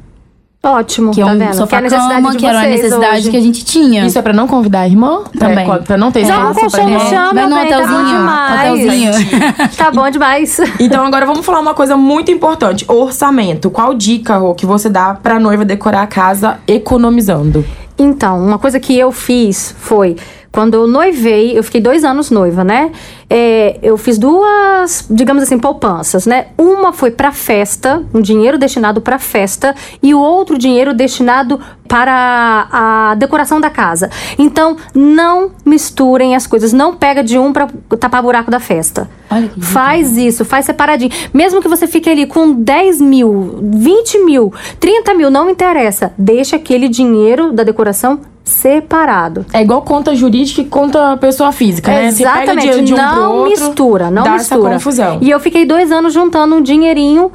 Ótimo, 0.63 1.11
que 1.11 1.19
é 1.19 1.25
tá 1.25 1.31
um 1.31 1.37
vendo? 1.39 1.53
sofá 1.55 1.67
que 1.67 1.75
é 1.75 1.77
a 1.79 1.81
necessidade 1.81 2.21
cama, 2.21 2.35
que 2.35 2.45
era 2.45 2.57
uma 2.57 2.63
vocês 2.63 2.81
necessidade 2.83 3.17
hoje. 3.17 3.31
que 3.31 3.37
a 3.37 3.41
gente 3.41 3.65
tinha. 3.65 4.05
Isso 4.05 4.17
é 4.19 4.21
pra 4.21 4.31
não 4.31 4.47
convidar 4.47 4.81
a 4.81 4.87
irmã? 4.87 5.23
Também. 5.37 5.65
Pra, 5.65 5.79
pra 5.79 5.97
não 5.97 6.11
ter 6.11 6.23
não 6.25 6.53
pra 6.53 6.83
irmã? 6.83 6.99
chama, 7.09 7.33
Vai 7.33 7.47
no 7.47 7.55
bem, 7.55 7.67
tá 7.67 7.77
bom 7.77 7.83
hotelzinho, 7.83 8.17
demais. 8.17 8.71
hotelzinho. 8.71 9.11
tá 9.75 9.91
bom 9.91 10.09
demais. 10.09 10.59
Então 10.79 11.03
agora 11.05 11.25
vamos 11.25 11.43
falar 11.43 11.59
uma 11.59 11.73
coisa 11.73 11.97
muito 11.97 12.29
importante: 12.31 12.85
orçamento. 12.87 13.71
Qual 13.71 13.93
dica, 13.95 14.37
Rô, 14.37 14.53
que 14.53 14.65
você 14.65 14.87
dá 14.87 15.15
pra 15.15 15.39
noiva 15.39 15.65
decorar 15.65 16.03
a 16.03 16.07
casa 16.07 16.59
economizando? 16.67 17.65
Então, 17.97 18.39
uma 18.45 18.57
coisa 18.59 18.79
que 18.79 18.97
eu 18.97 19.11
fiz 19.11 19.75
foi. 19.79 20.15
Quando 20.51 20.73
eu 20.73 20.85
noivei, 20.85 21.57
eu 21.57 21.63
fiquei 21.63 21.79
dois 21.79 22.03
anos 22.03 22.29
noiva, 22.29 22.61
né? 22.63 22.91
É, 23.29 23.79
eu 23.81 23.97
fiz 23.97 24.17
duas, 24.17 25.05
digamos 25.09 25.43
assim, 25.43 25.57
poupanças, 25.57 26.25
né? 26.25 26.47
Uma 26.57 26.91
foi 26.91 27.09
para 27.09 27.31
festa, 27.31 28.03
um 28.13 28.19
dinheiro 28.19 28.57
destinado 28.57 28.99
para 28.99 29.17
festa, 29.17 29.73
e 30.03 30.13
o 30.13 30.19
outro 30.19 30.57
dinheiro 30.57 30.93
destinado 30.93 31.57
para 31.87 32.67
a 32.69 33.15
decoração 33.15 33.61
da 33.61 33.69
casa. 33.69 34.09
Então, 34.37 34.75
não 34.93 35.51
misturem 35.65 36.35
as 36.35 36.45
coisas. 36.45 36.73
Não 36.73 36.95
pega 36.95 37.23
de 37.23 37.37
um 37.37 37.53
para 37.53 37.69
tapar 37.97 38.21
buraco 38.21 38.51
da 38.51 38.59
festa. 38.59 39.09
Faz 39.59 40.17
isso, 40.17 40.43
faz 40.43 40.65
separadinho. 40.65 41.11
Mesmo 41.33 41.61
que 41.61 41.67
você 41.69 41.87
fique 41.87 42.09
ali 42.09 42.25
com 42.25 42.51
10 42.53 42.99
mil, 42.99 43.59
20 43.61 44.25
mil, 44.25 44.53
30 44.81 45.13
mil, 45.13 45.29
não 45.29 45.49
interessa. 45.49 46.13
Deixa 46.17 46.57
aquele 46.57 46.89
dinheiro 46.89 47.53
da 47.53 47.63
decoração 47.63 48.19
separado. 48.51 49.45
É 49.53 49.61
igual 49.61 49.81
conta 49.81 50.13
jurídica 50.15 50.61
e 50.61 50.65
conta 50.65 51.17
pessoa 51.17 51.51
física, 51.51 51.91
né? 51.91 52.11
Você 52.11 52.23
pega 52.23 52.43
Exatamente, 52.43 52.79
de, 52.79 52.85
de 52.85 52.93
um 52.93 52.97
não 52.97 53.35
outro, 53.37 53.49
mistura, 53.49 54.11
não 54.11 54.23
dá 54.23 54.33
mistura. 54.33 54.59
essa 54.59 54.73
confusão. 54.73 55.17
E 55.21 55.29
eu 55.29 55.39
fiquei 55.39 55.65
dois 55.65 55.91
anos 55.91 56.13
juntando 56.13 56.55
um 56.55 56.61
dinheirinho 56.61 57.31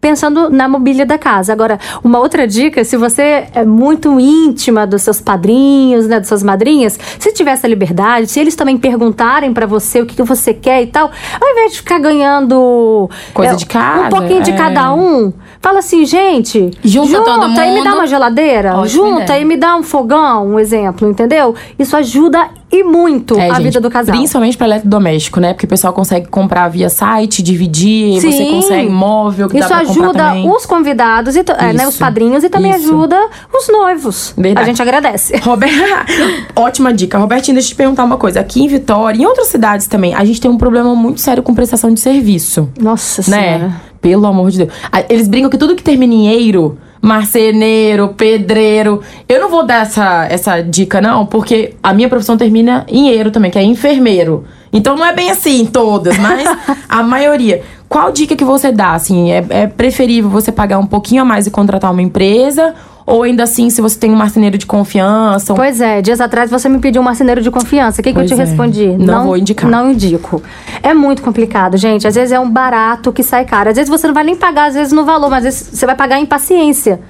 pensando 0.00 0.48
na 0.48 0.68
mobília 0.68 1.04
da 1.04 1.18
casa. 1.18 1.52
Agora, 1.52 1.78
uma 2.02 2.18
outra 2.18 2.46
dica, 2.46 2.82
se 2.84 2.96
você 2.96 3.46
é 3.54 3.64
muito 3.64 4.18
íntima 4.18 4.86
dos 4.86 5.02
seus 5.02 5.20
padrinhos, 5.20 6.06
né, 6.06 6.18
das 6.18 6.28
suas 6.28 6.42
madrinhas, 6.42 6.98
se 7.18 7.32
tiver 7.32 7.52
essa 7.52 7.68
liberdade, 7.68 8.26
se 8.28 8.40
eles 8.40 8.54
também 8.56 8.78
perguntarem 8.78 9.52
pra 9.52 9.66
você 9.66 10.00
o 10.00 10.06
que, 10.06 10.16
que 10.16 10.22
você 10.22 10.54
quer 10.54 10.82
e 10.82 10.86
tal, 10.86 11.10
ao 11.40 11.50
invés 11.50 11.72
de 11.72 11.78
ficar 11.78 11.98
ganhando 11.98 13.10
Coisa 13.34 13.52
é, 13.52 13.56
de 13.56 13.66
casa, 13.66 14.06
um 14.06 14.08
pouquinho 14.08 14.42
de 14.42 14.52
é. 14.52 14.56
cada 14.56 14.92
um, 14.94 15.32
fala 15.60 15.80
assim, 15.80 16.06
gente, 16.06 16.70
Junta 16.82 17.22
todo 17.22 17.46
e 17.46 17.74
me 17.74 17.84
dá 17.84 17.94
uma 17.94 18.06
geladeira, 18.06 18.86
junta 18.86 19.22
ideia. 19.24 19.40
e 19.40 19.44
me 19.44 19.56
dá 19.56 19.76
um 19.76 19.82
fogão, 19.82 20.46
um 20.46 20.58
exemplo, 20.58 21.08
entendeu? 21.08 21.54
Isso 21.78 21.96
ajuda 21.96 22.48
e 22.72 22.84
muito 22.84 23.38
É, 23.38 23.50
a 23.50 23.54
gente, 23.54 23.64
vida 23.64 23.80
do 23.80 23.90
casal. 23.90 24.14
Principalmente 24.14 24.56
pra 24.56 24.66
eletrodoméstico, 24.66 25.40
né? 25.40 25.52
Porque 25.52 25.66
o 25.66 25.68
pessoal 25.68 25.92
consegue 25.92 26.28
comprar 26.28 26.68
via 26.68 26.88
site, 26.88 27.42
dividir, 27.42 28.16
e 28.16 28.20
você 28.20 28.32
Sim. 28.32 28.50
consegue 28.52 28.88
móvel 28.88 29.48
que 29.48 29.58
Isso 29.58 29.68
dá 29.68 29.80
pra 29.80 29.90
ajuda 29.90 30.34
os 30.54 30.66
convidados, 30.66 31.36
e, 31.36 31.40
é, 31.40 31.72
né, 31.72 31.88
os 31.88 31.96
padrinhos, 31.96 32.44
e 32.44 32.48
também 32.48 32.70
isso. 32.70 32.84
ajuda 32.84 33.18
os 33.52 33.68
noivos. 33.68 34.34
Verdade. 34.36 34.64
A 34.64 34.68
gente 34.68 34.80
agradece. 34.80 35.36
Roberta, 35.42 36.06
ótima 36.54 36.92
dica. 36.92 37.18
Robertinho, 37.18 37.54
deixa 37.54 37.68
eu 37.68 37.72
te 37.72 37.76
perguntar 37.76 38.04
uma 38.04 38.16
coisa. 38.16 38.40
Aqui 38.40 38.62
em 38.62 38.68
Vitória, 38.68 39.18
e 39.18 39.22
em 39.22 39.26
outras 39.26 39.48
cidades 39.48 39.86
também, 39.86 40.14
a 40.14 40.24
gente 40.24 40.40
tem 40.40 40.50
um 40.50 40.58
problema 40.58 40.94
muito 40.94 41.20
sério 41.20 41.42
com 41.42 41.52
prestação 41.54 41.92
de 41.92 41.98
serviço. 41.98 42.68
Nossa 42.80 43.28
né? 43.30 43.58
Senhora. 43.58 43.80
Pelo 44.00 44.26
amor 44.26 44.50
de 44.50 44.58
Deus. 44.58 44.72
Eles 45.08 45.28
brincam 45.28 45.50
que 45.50 45.58
tudo 45.58 45.76
que 45.76 45.82
termina 45.82 46.14
em 46.14 46.28
eiro, 46.28 46.78
marceneiro, 47.00 48.08
pedreiro. 48.08 49.00
Eu 49.28 49.40
não 49.40 49.48
vou 49.48 49.64
dar 49.64 49.82
essa, 49.82 50.26
essa 50.26 50.60
dica, 50.60 51.00
não, 51.00 51.24
porque 51.24 51.74
a 51.82 51.94
minha 51.94 52.08
profissão 52.08 52.36
termina 52.36 52.84
em 52.88 53.08
eiro 53.08 53.30
também, 53.30 53.50
que 53.50 53.58
é 53.58 53.62
enfermeiro. 53.62 54.44
Então 54.72 54.96
não 54.96 55.04
é 55.04 55.12
bem 55.12 55.30
assim 55.30 55.66
todas, 55.66 56.16
mas 56.18 56.44
a 56.88 57.02
maioria. 57.02 57.62
Qual 57.88 58.12
dica 58.12 58.36
que 58.36 58.44
você 58.44 58.70
dá? 58.70 58.92
Assim, 58.92 59.32
é, 59.32 59.44
é 59.50 59.66
preferível 59.66 60.30
você 60.30 60.52
pagar 60.52 60.78
um 60.78 60.86
pouquinho 60.86 61.22
a 61.22 61.24
mais 61.24 61.46
e 61.46 61.50
contratar 61.50 61.90
uma 61.90 62.02
empresa? 62.02 62.74
Ou 63.10 63.24
ainda 63.24 63.42
assim, 63.42 63.68
se 63.70 63.80
você 63.80 63.98
tem 63.98 64.12
um 64.12 64.16
marceneiro 64.16 64.56
de 64.56 64.64
confiança, 64.64 65.52
um 65.52 65.56
Pois 65.56 65.80
é, 65.80 66.00
dias 66.00 66.20
atrás 66.20 66.48
você 66.48 66.68
me 66.68 66.78
pediu 66.78 67.02
um 67.02 67.04
marceneiro 67.04 67.42
de 67.42 67.50
confiança. 67.50 68.00
O 68.00 68.04
que, 68.04 68.12
que 68.12 68.18
eu 68.18 68.24
te 68.24 68.34
é. 68.34 68.36
respondi? 68.36 68.86
Não 68.96 69.24
vou 69.24 69.36
indicar. 69.36 69.68
Não 69.68 69.90
indico. 69.90 70.40
É 70.80 70.94
muito 70.94 71.20
complicado, 71.20 71.76
gente. 71.76 72.06
Às 72.06 72.14
vezes 72.14 72.30
é 72.30 72.38
um 72.38 72.48
barato 72.48 73.12
que 73.12 73.24
sai 73.24 73.44
caro. 73.44 73.68
Às 73.70 73.74
vezes 73.74 73.90
você 73.90 74.06
não 74.06 74.14
vai 74.14 74.22
nem 74.22 74.36
pagar, 74.36 74.68
às 74.68 74.74
vezes, 74.74 74.92
no 74.92 75.04
valor, 75.04 75.28
mas 75.28 75.38
às 75.38 75.44
vezes 75.44 75.78
você 75.78 75.86
vai 75.86 75.96
pagar 75.96 76.20
em 76.20 76.26
paciência. 76.26 77.00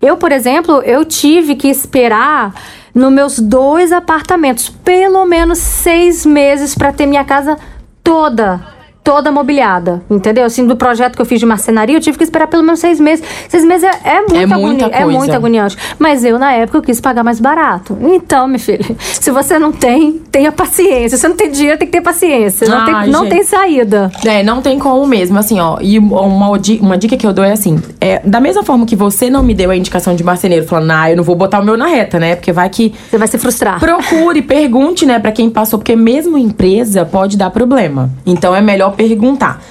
Eu, 0.00 0.16
por 0.16 0.30
exemplo, 0.30 0.80
eu 0.82 1.04
tive 1.04 1.56
que 1.56 1.66
esperar 1.66 2.54
nos 2.94 3.12
meus 3.12 3.40
dois 3.40 3.90
apartamentos 3.90 4.68
pelo 4.68 5.26
menos 5.26 5.58
seis 5.58 6.24
meses 6.24 6.76
para 6.76 6.92
ter 6.92 7.04
minha 7.04 7.24
casa 7.24 7.58
toda. 8.04 8.77
Toda 9.08 9.32
mobiliada, 9.32 10.02
entendeu? 10.10 10.44
Assim, 10.44 10.66
do 10.66 10.76
projeto 10.76 11.16
que 11.16 11.22
eu 11.22 11.24
fiz 11.24 11.40
de 11.40 11.46
marcenaria, 11.46 11.96
eu 11.96 12.00
tive 12.00 12.18
que 12.18 12.24
esperar 12.24 12.46
pelo 12.46 12.62
menos 12.62 12.78
seis 12.78 13.00
meses. 13.00 13.24
Seis 13.48 13.64
meses 13.64 13.84
é, 13.84 14.08
é 14.16 14.20
muito 14.20 14.34
É 14.36 14.44
muita 14.46 14.84
agoni- 14.84 14.94
é 15.02 15.04
muito 15.06 15.32
agoniante. 15.32 15.78
Mas 15.98 16.26
eu, 16.26 16.38
na 16.38 16.52
época, 16.52 16.76
eu 16.76 16.82
quis 16.82 17.00
pagar 17.00 17.24
mais 17.24 17.40
barato. 17.40 17.96
Então, 18.02 18.46
meu 18.46 18.58
filho, 18.58 18.84
se 19.00 19.30
você 19.30 19.58
não 19.58 19.72
tem, 19.72 20.20
tenha 20.30 20.52
paciência. 20.52 21.16
Se 21.16 21.22
você 21.22 21.28
não 21.28 21.36
tem 21.36 21.50
dinheiro, 21.50 21.78
tem 21.78 21.88
que 21.88 21.92
ter 21.92 22.02
paciência. 22.02 22.68
Não, 22.68 22.80
Ai, 22.80 23.04
tem, 23.04 23.10
não 23.10 23.20
gente. 23.22 23.30
tem 23.30 23.44
saída. 23.44 24.12
É, 24.26 24.42
não 24.42 24.60
tem 24.60 24.78
como 24.78 25.06
mesmo, 25.06 25.38
assim, 25.38 25.58
ó. 25.58 25.78
E 25.80 25.98
uma, 25.98 26.50
uma 26.82 26.98
dica 26.98 27.16
que 27.16 27.26
eu 27.26 27.32
dou 27.32 27.42
é 27.46 27.52
assim: 27.52 27.80
é, 28.02 28.20
da 28.22 28.40
mesma 28.40 28.62
forma 28.62 28.84
que 28.84 28.94
você 28.94 29.30
não 29.30 29.42
me 29.42 29.54
deu 29.54 29.70
a 29.70 29.76
indicação 29.76 30.14
de 30.14 30.22
marceneiro, 30.22 30.66
falando, 30.66 30.90
ah, 30.90 31.10
eu 31.10 31.16
não 31.16 31.24
vou 31.24 31.34
botar 31.34 31.60
o 31.60 31.64
meu 31.64 31.78
na 31.78 31.86
reta, 31.86 32.18
né? 32.20 32.36
Porque 32.36 32.52
vai 32.52 32.68
que. 32.68 32.92
Você 33.10 33.16
vai 33.16 33.26
se 33.26 33.38
frustrar. 33.38 33.80
Procure, 33.80 34.42
pergunte, 34.42 35.06
né, 35.06 35.18
pra 35.18 35.32
quem 35.32 35.48
passou, 35.48 35.78
porque 35.78 35.96
mesmo 35.96 36.36
empresa 36.36 37.06
pode 37.06 37.38
dar 37.38 37.48
problema. 37.48 38.10
Então 38.26 38.54
é 38.54 38.60
melhor 38.60 38.97
perguntar. 38.98 39.62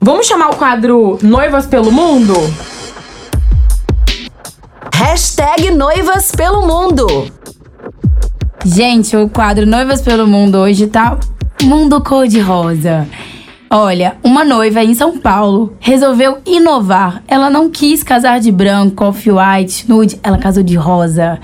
Vamos 0.00 0.26
chamar 0.26 0.50
o 0.50 0.56
quadro 0.56 1.18
Noivas 1.20 1.66
pelo 1.66 1.90
Mundo? 1.90 2.34
Hashtag 4.94 5.72
Noivas 5.72 6.30
pelo 6.30 6.64
Mundo. 6.64 7.06
Gente, 8.64 9.16
o 9.16 9.28
quadro 9.28 9.66
Noivas 9.66 10.00
pelo 10.02 10.26
Mundo 10.26 10.58
hoje 10.58 10.86
tá 10.86 11.18
mundo 11.64 12.00
cor-de-rosa. 12.00 13.08
Olha, 13.68 14.16
uma 14.22 14.44
noiva 14.44 14.84
em 14.84 14.94
São 14.94 15.18
Paulo 15.18 15.74
resolveu 15.80 16.38
inovar. 16.46 17.24
Ela 17.26 17.50
não 17.50 17.68
quis 17.68 18.04
casar 18.04 18.38
de 18.38 18.52
branco, 18.52 19.04
off-white, 19.04 19.88
nude, 19.88 20.20
ela 20.22 20.38
casou 20.38 20.62
de 20.62 20.76
rosa. 20.76 21.40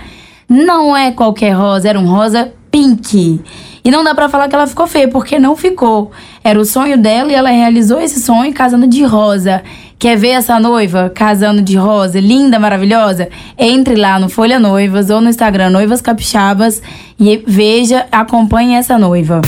Não 0.49 0.96
é 0.96 1.11
qualquer 1.11 1.50
rosa, 1.50 1.88
era 1.88 1.99
um 1.99 2.06
rosa 2.06 2.52
pink. 2.70 3.40
E 3.85 3.91
não 3.91 4.05
dá 4.05 4.15
pra 4.15 4.29
falar 4.29 4.49
que 4.49 4.55
ela 4.55 4.67
ficou 4.67 4.87
feia, 4.87 5.09
porque 5.09 5.39
não 5.39 5.57
ficou. 5.57 6.12
Era 6.45 6.61
o 6.61 6.65
sonho 6.65 6.97
dela 6.97 7.33
e 7.33 7.35
ela 7.35 7.51
realizou 7.51 8.01
esse 8.01 8.21
sonho 8.21 8.53
casando 8.55 8.87
de 8.87 9.03
rosa. 9.05 9.62
Quer 9.99 10.17
ver 10.17 10.31
essa 10.31 10.59
noiva 10.59 11.11
casando 11.15 11.62
de 11.62 11.77
rosa, 11.77 12.21
linda, 12.21 12.59
maravilhosa? 12.59 13.29
Entre 13.59 13.97
lá 13.97 14.19
no 14.19 14.29
Folha 14.29 14.59
Noivas 14.59 15.11
ou 15.11 15.21
no 15.21 15.29
Instagram 15.29 15.71
Noivas 15.71 16.01
Capixabas 16.01 16.83
e 17.19 17.43
veja, 17.47 18.07
acompanhe 18.11 18.75
essa 18.75 18.99
noiva. 18.99 19.41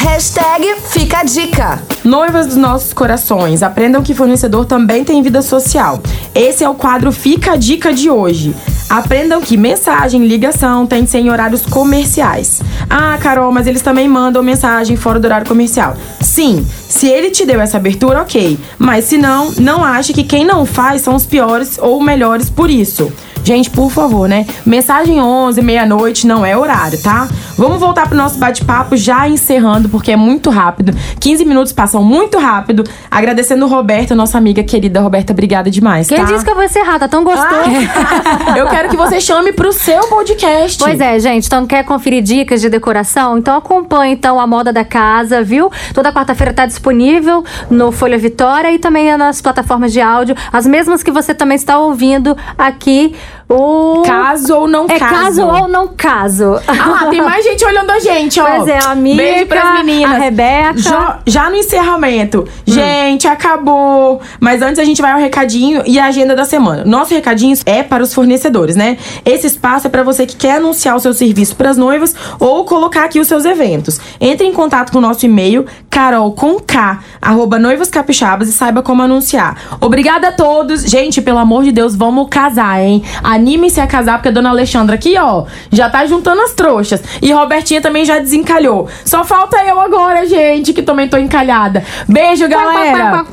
Hashtag 0.00 0.76
Fica 0.90 1.20
a 1.20 1.24
Dica. 1.24 1.82
Noivas 2.04 2.46
dos 2.46 2.56
nossos 2.56 2.92
corações, 2.92 3.62
aprendam 3.62 4.02
que 4.02 4.14
fornecedor 4.14 4.66
também 4.66 5.02
tem 5.02 5.22
vida 5.22 5.40
social. 5.40 6.00
Esse 6.34 6.62
é 6.62 6.68
o 6.68 6.74
quadro 6.74 7.10
Fica 7.10 7.52
a 7.52 7.56
Dica 7.56 7.92
de 7.92 8.10
hoje. 8.10 8.54
Aprendam 8.88 9.40
que 9.40 9.56
mensagem, 9.56 10.26
ligação 10.26 10.86
tem 10.86 11.04
que 11.04 11.10
ser 11.10 11.18
em 11.18 11.30
horários 11.30 11.64
comerciais. 11.66 12.62
Ah, 12.88 13.18
Carol, 13.20 13.50
mas 13.50 13.66
eles 13.66 13.82
também 13.82 14.08
mandam 14.08 14.42
mensagem 14.42 14.96
fora 14.96 15.18
do 15.18 15.24
horário 15.24 15.46
comercial. 15.46 15.96
Sim, 16.20 16.66
se 16.88 17.08
ele 17.08 17.30
te 17.30 17.44
deu 17.44 17.60
essa 17.60 17.76
abertura, 17.76 18.20
ok. 18.20 18.58
Mas 18.78 19.06
se 19.06 19.18
não, 19.18 19.50
não 19.52 19.82
ache 19.82 20.12
que 20.12 20.22
quem 20.22 20.44
não 20.44 20.64
faz 20.66 21.02
são 21.02 21.14
os 21.14 21.26
piores 21.26 21.78
ou 21.78 22.00
melhores 22.00 22.50
por 22.50 22.70
isso. 22.70 23.12
Gente, 23.44 23.68
por 23.68 23.90
favor, 23.90 24.26
né? 24.26 24.46
Mensagem 24.64 25.20
11, 25.20 25.60
meia-noite 25.60 26.26
não 26.26 26.46
é 26.46 26.56
horário, 26.56 27.00
tá? 27.02 27.28
Vamos 27.58 27.78
voltar 27.78 28.08
pro 28.08 28.16
nosso 28.16 28.38
bate-papo 28.38 28.96
já 28.96 29.28
encerrando, 29.28 29.86
porque 29.90 30.10
é 30.10 30.16
muito 30.16 30.48
rápido. 30.48 30.92
15 31.20 31.44
minutos 31.44 31.70
passam 31.70 32.02
muito 32.02 32.38
rápido. 32.38 32.84
Agradecendo 33.10 33.66
o 33.66 33.68
Roberta, 33.68 34.14
nossa 34.14 34.38
amiga 34.38 34.64
querida. 34.64 34.98
Roberta, 35.00 35.34
obrigada 35.34 35.70
demais, 35.70 36.08
Quem 36.08 36.16
tá? 36.16 36.24
disse 36.24 36.42
que 36.42 36.50
eu 36.50 36.54
vou 36.54 36.64
encerrar? 36.64 36.98
Tá 36.98 37.06
tão 37.06 37.22
gostoso. 37.22 37.44
Ah, 37.54 38.54
eu 38.56 38.66
quero 38.68 38.88
que 38.88 38.96
você 38.96 39.20
chame 39.20 39.52
pro 39.52 39.72
seu 39.72 40.00
podcast. 40.08 40.82
Pois 40.82 40.98
é, 40.98 41.18
gente. 41.20 41.46
Então, 41.46 41.66
quer 41.66 41.84
conferir 41.84 42.22
dicas 42.22 42.62
de 42.62 42.70
decoração? 42.70 43.36
Então, 43.36 43.56
acompanhe 43.56 44.14
então, 44.14 44.40
a 44.40 44.46
Moda 44.46 44.72
da 44.72 44.84
Casa, 44.84 45.42
viu? 45.42 45.70
Toda 45.92 46.10
quarta-feira 46.12 46.54
tá 46.54 46.64
disponível 46.64 47.44
no 47.70 47.92
Folha 47.92 48.16
Vitória 48.16 48.72
e 48.72 48.78
também 48.78 49.14
nas 49.18 49.42
plataformas 49.42 49.92
de 49.92 50.00
áudio, 50.00 50.34
as 50.50 50.66
mesmas 50.66 51.02
que 51.02 51.10
você 51.10 51.34
também 51.34 51.56
está 51.56 51.78
ouvindo 51.78 52.34
aqui. 52.56 53.14
O... 53.48 54.02
Caso 54.06 54.54
ou 54.56 54.66
não 54.68 54.86
É 54.88 54.98
caso. 54.98 55.14
caso 55.14 55.42
ou 55.46 55.68
não 55.68 55.88
caso. 55.88 56.60
Ah 56.66 57.06
tem 57.10 57.20
mais 57.20 57.44
gente 57.44 57.64
olhando 57.64 57.90
a 57.90 57.98
gente, 57.98 58.40
ó. 58.40 58.44
Pois 58.46 58.68
é, 58.68 58.78
a 58.78 58.90
amiga, 58.90 59.22
Beijo 59.22 59.46
pras 59.46 59.84
meninas. 59.84 60.12
a 60.12 60.18
Rebeca. 60.18 60.78
Já, 60.78 61.18
já 61.26 61.50
no 61.50 61.56
encerramento. 61.56 62.40
Hum. 62.66 62.72
Gente, 62.72 63.26
acabou. 63.28 64.20
Mas 64.40 64.62
antes 64.62 64.78
a 64.78 64.84
gente 64.84 65.00
vai 65.02 65.12
ao 65.12 65.18
recadinho 65.18 65.82
e 65.86 65.98
a 65.98 66.06
agenda 66.06 66.34
da 66.34 66.44
semana. 66.44 66.84
Nosso 66.84 67.12
recadinho 67.14 67.54
é 67.66 67.82
para 67.82 68.02
os 68.02 68.14
fornecedores, 68.14 68.76
né? 68.76 68.96
Esse 69.24 69.46
espaço 69.46 69.86
é 69.86 69.90
para 69.90 70.02
você 70.02 70.26
que 70.26 70.36
quer 70.36 70.56
anunciar 70.56 70.96
o 70.96 71.00
seu 71.00 71.12
serviço 71.12 71.54
para 71.56 71.70
as 71.70 71.76
noivas 71.76 72.14
ou 72.40 72.64
colocar 72.64 73.04
aqui 73.04 73.20
os 73.20 73.28
seus 73.28 73.44
eventos. 73.44 74.00
Entre 74.20 74.46
em 74.46 74.52
contato 74.52 74.90
com 74.90 74.98
o 74.98 75.02
nosso 75.02 75.24
e-mail, 75.26 75.66
carol 75.94 76.32
com 76.32 76.58
K, 76.58 76.98
arroba 77.22 77.56
noivas 77.56 77.88
capixabas 77.88 78.48
e 78.48 78.52
saiba 78.52 78.82
como 78.82 79.00
anunciar. 79.00 79.56
Obrigada 79.80 80.28
a 80.28 80.32
todos. 80.32 80.82
Gente, 80.82 81.22
pelo 81.22 81.38
amor 81.38 81.62
de 81.62 81.70
Deus, 81.70 81.94
vamos 81.94 82.26
casar, 82.28 82.82
hein? 82.82 83.00
Animem-se 83.22 83.80
a 83.80 83.86
casar, 83.86 84.14
porque 84.14 84.28
a 84.28 84.32
dona 84.32 84.50
Alexandra 84.50 84.96
aqui, 84.96 85.14
ó, 85.16 85.44
já 85.70 85.88
tá 85.88 86.04
juntando 86.04 86.42
as 86.42 86.52
trouxas. 86.52 87.00
E 87.22 87.30
Robertinha 87.30 87.80
também 87.80 88.04
já 88.04 88.18
desencalhou. 88.18 88.88
Só 89.04 89.24
falta 89.24 89.64
eu 89.64 89.78
agora, 89.78 90.26
gente, 90.26 90.72
que 90.72 90.82
também 90.82 91.06
tô 91.06 91.16
encalhada. 91.16 91.84
Beijo, 92.08 92.48
galera. 92.48 93.24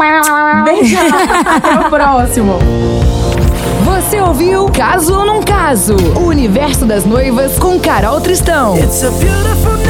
Beijo. 0.64 0.98
Até 1.44 1.80
o 1.80 1.90
próximo. 1.90 2.60
Você 3.86 4.22
ouviu 4.22 4.68
Caso 4.68 5.18
ou 5.18 5.26
Não 5.26 5.42
Caso? 5.42 5.96
O 6.16 6.28
universo 6.28 6.86
das 6.86 7.06
noivas 7.06 7.58
com 7.58 7.80
Carol 7.80 8.22
Tristão. 8.22 8.78
It's 8.78 9.04
a 9.04 9.10
beautiful 9.10 9.81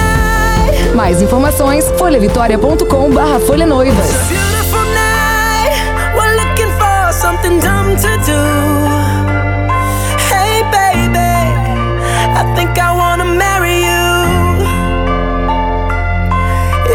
Mais 1.12 1.22
informações, 1.22 1.86
folhavitória.com 1.98 3.12
barra 3.12 3.38
folha 3.42 3.68
noivas. 3.68 4.08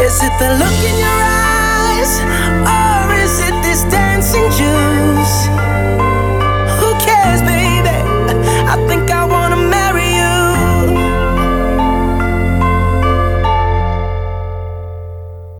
Is 0.03 0.23
it 0.23 0.31
the 0.39 0.49
look 0.57 0.83
in 0.89 0.99
your 0.99 1.06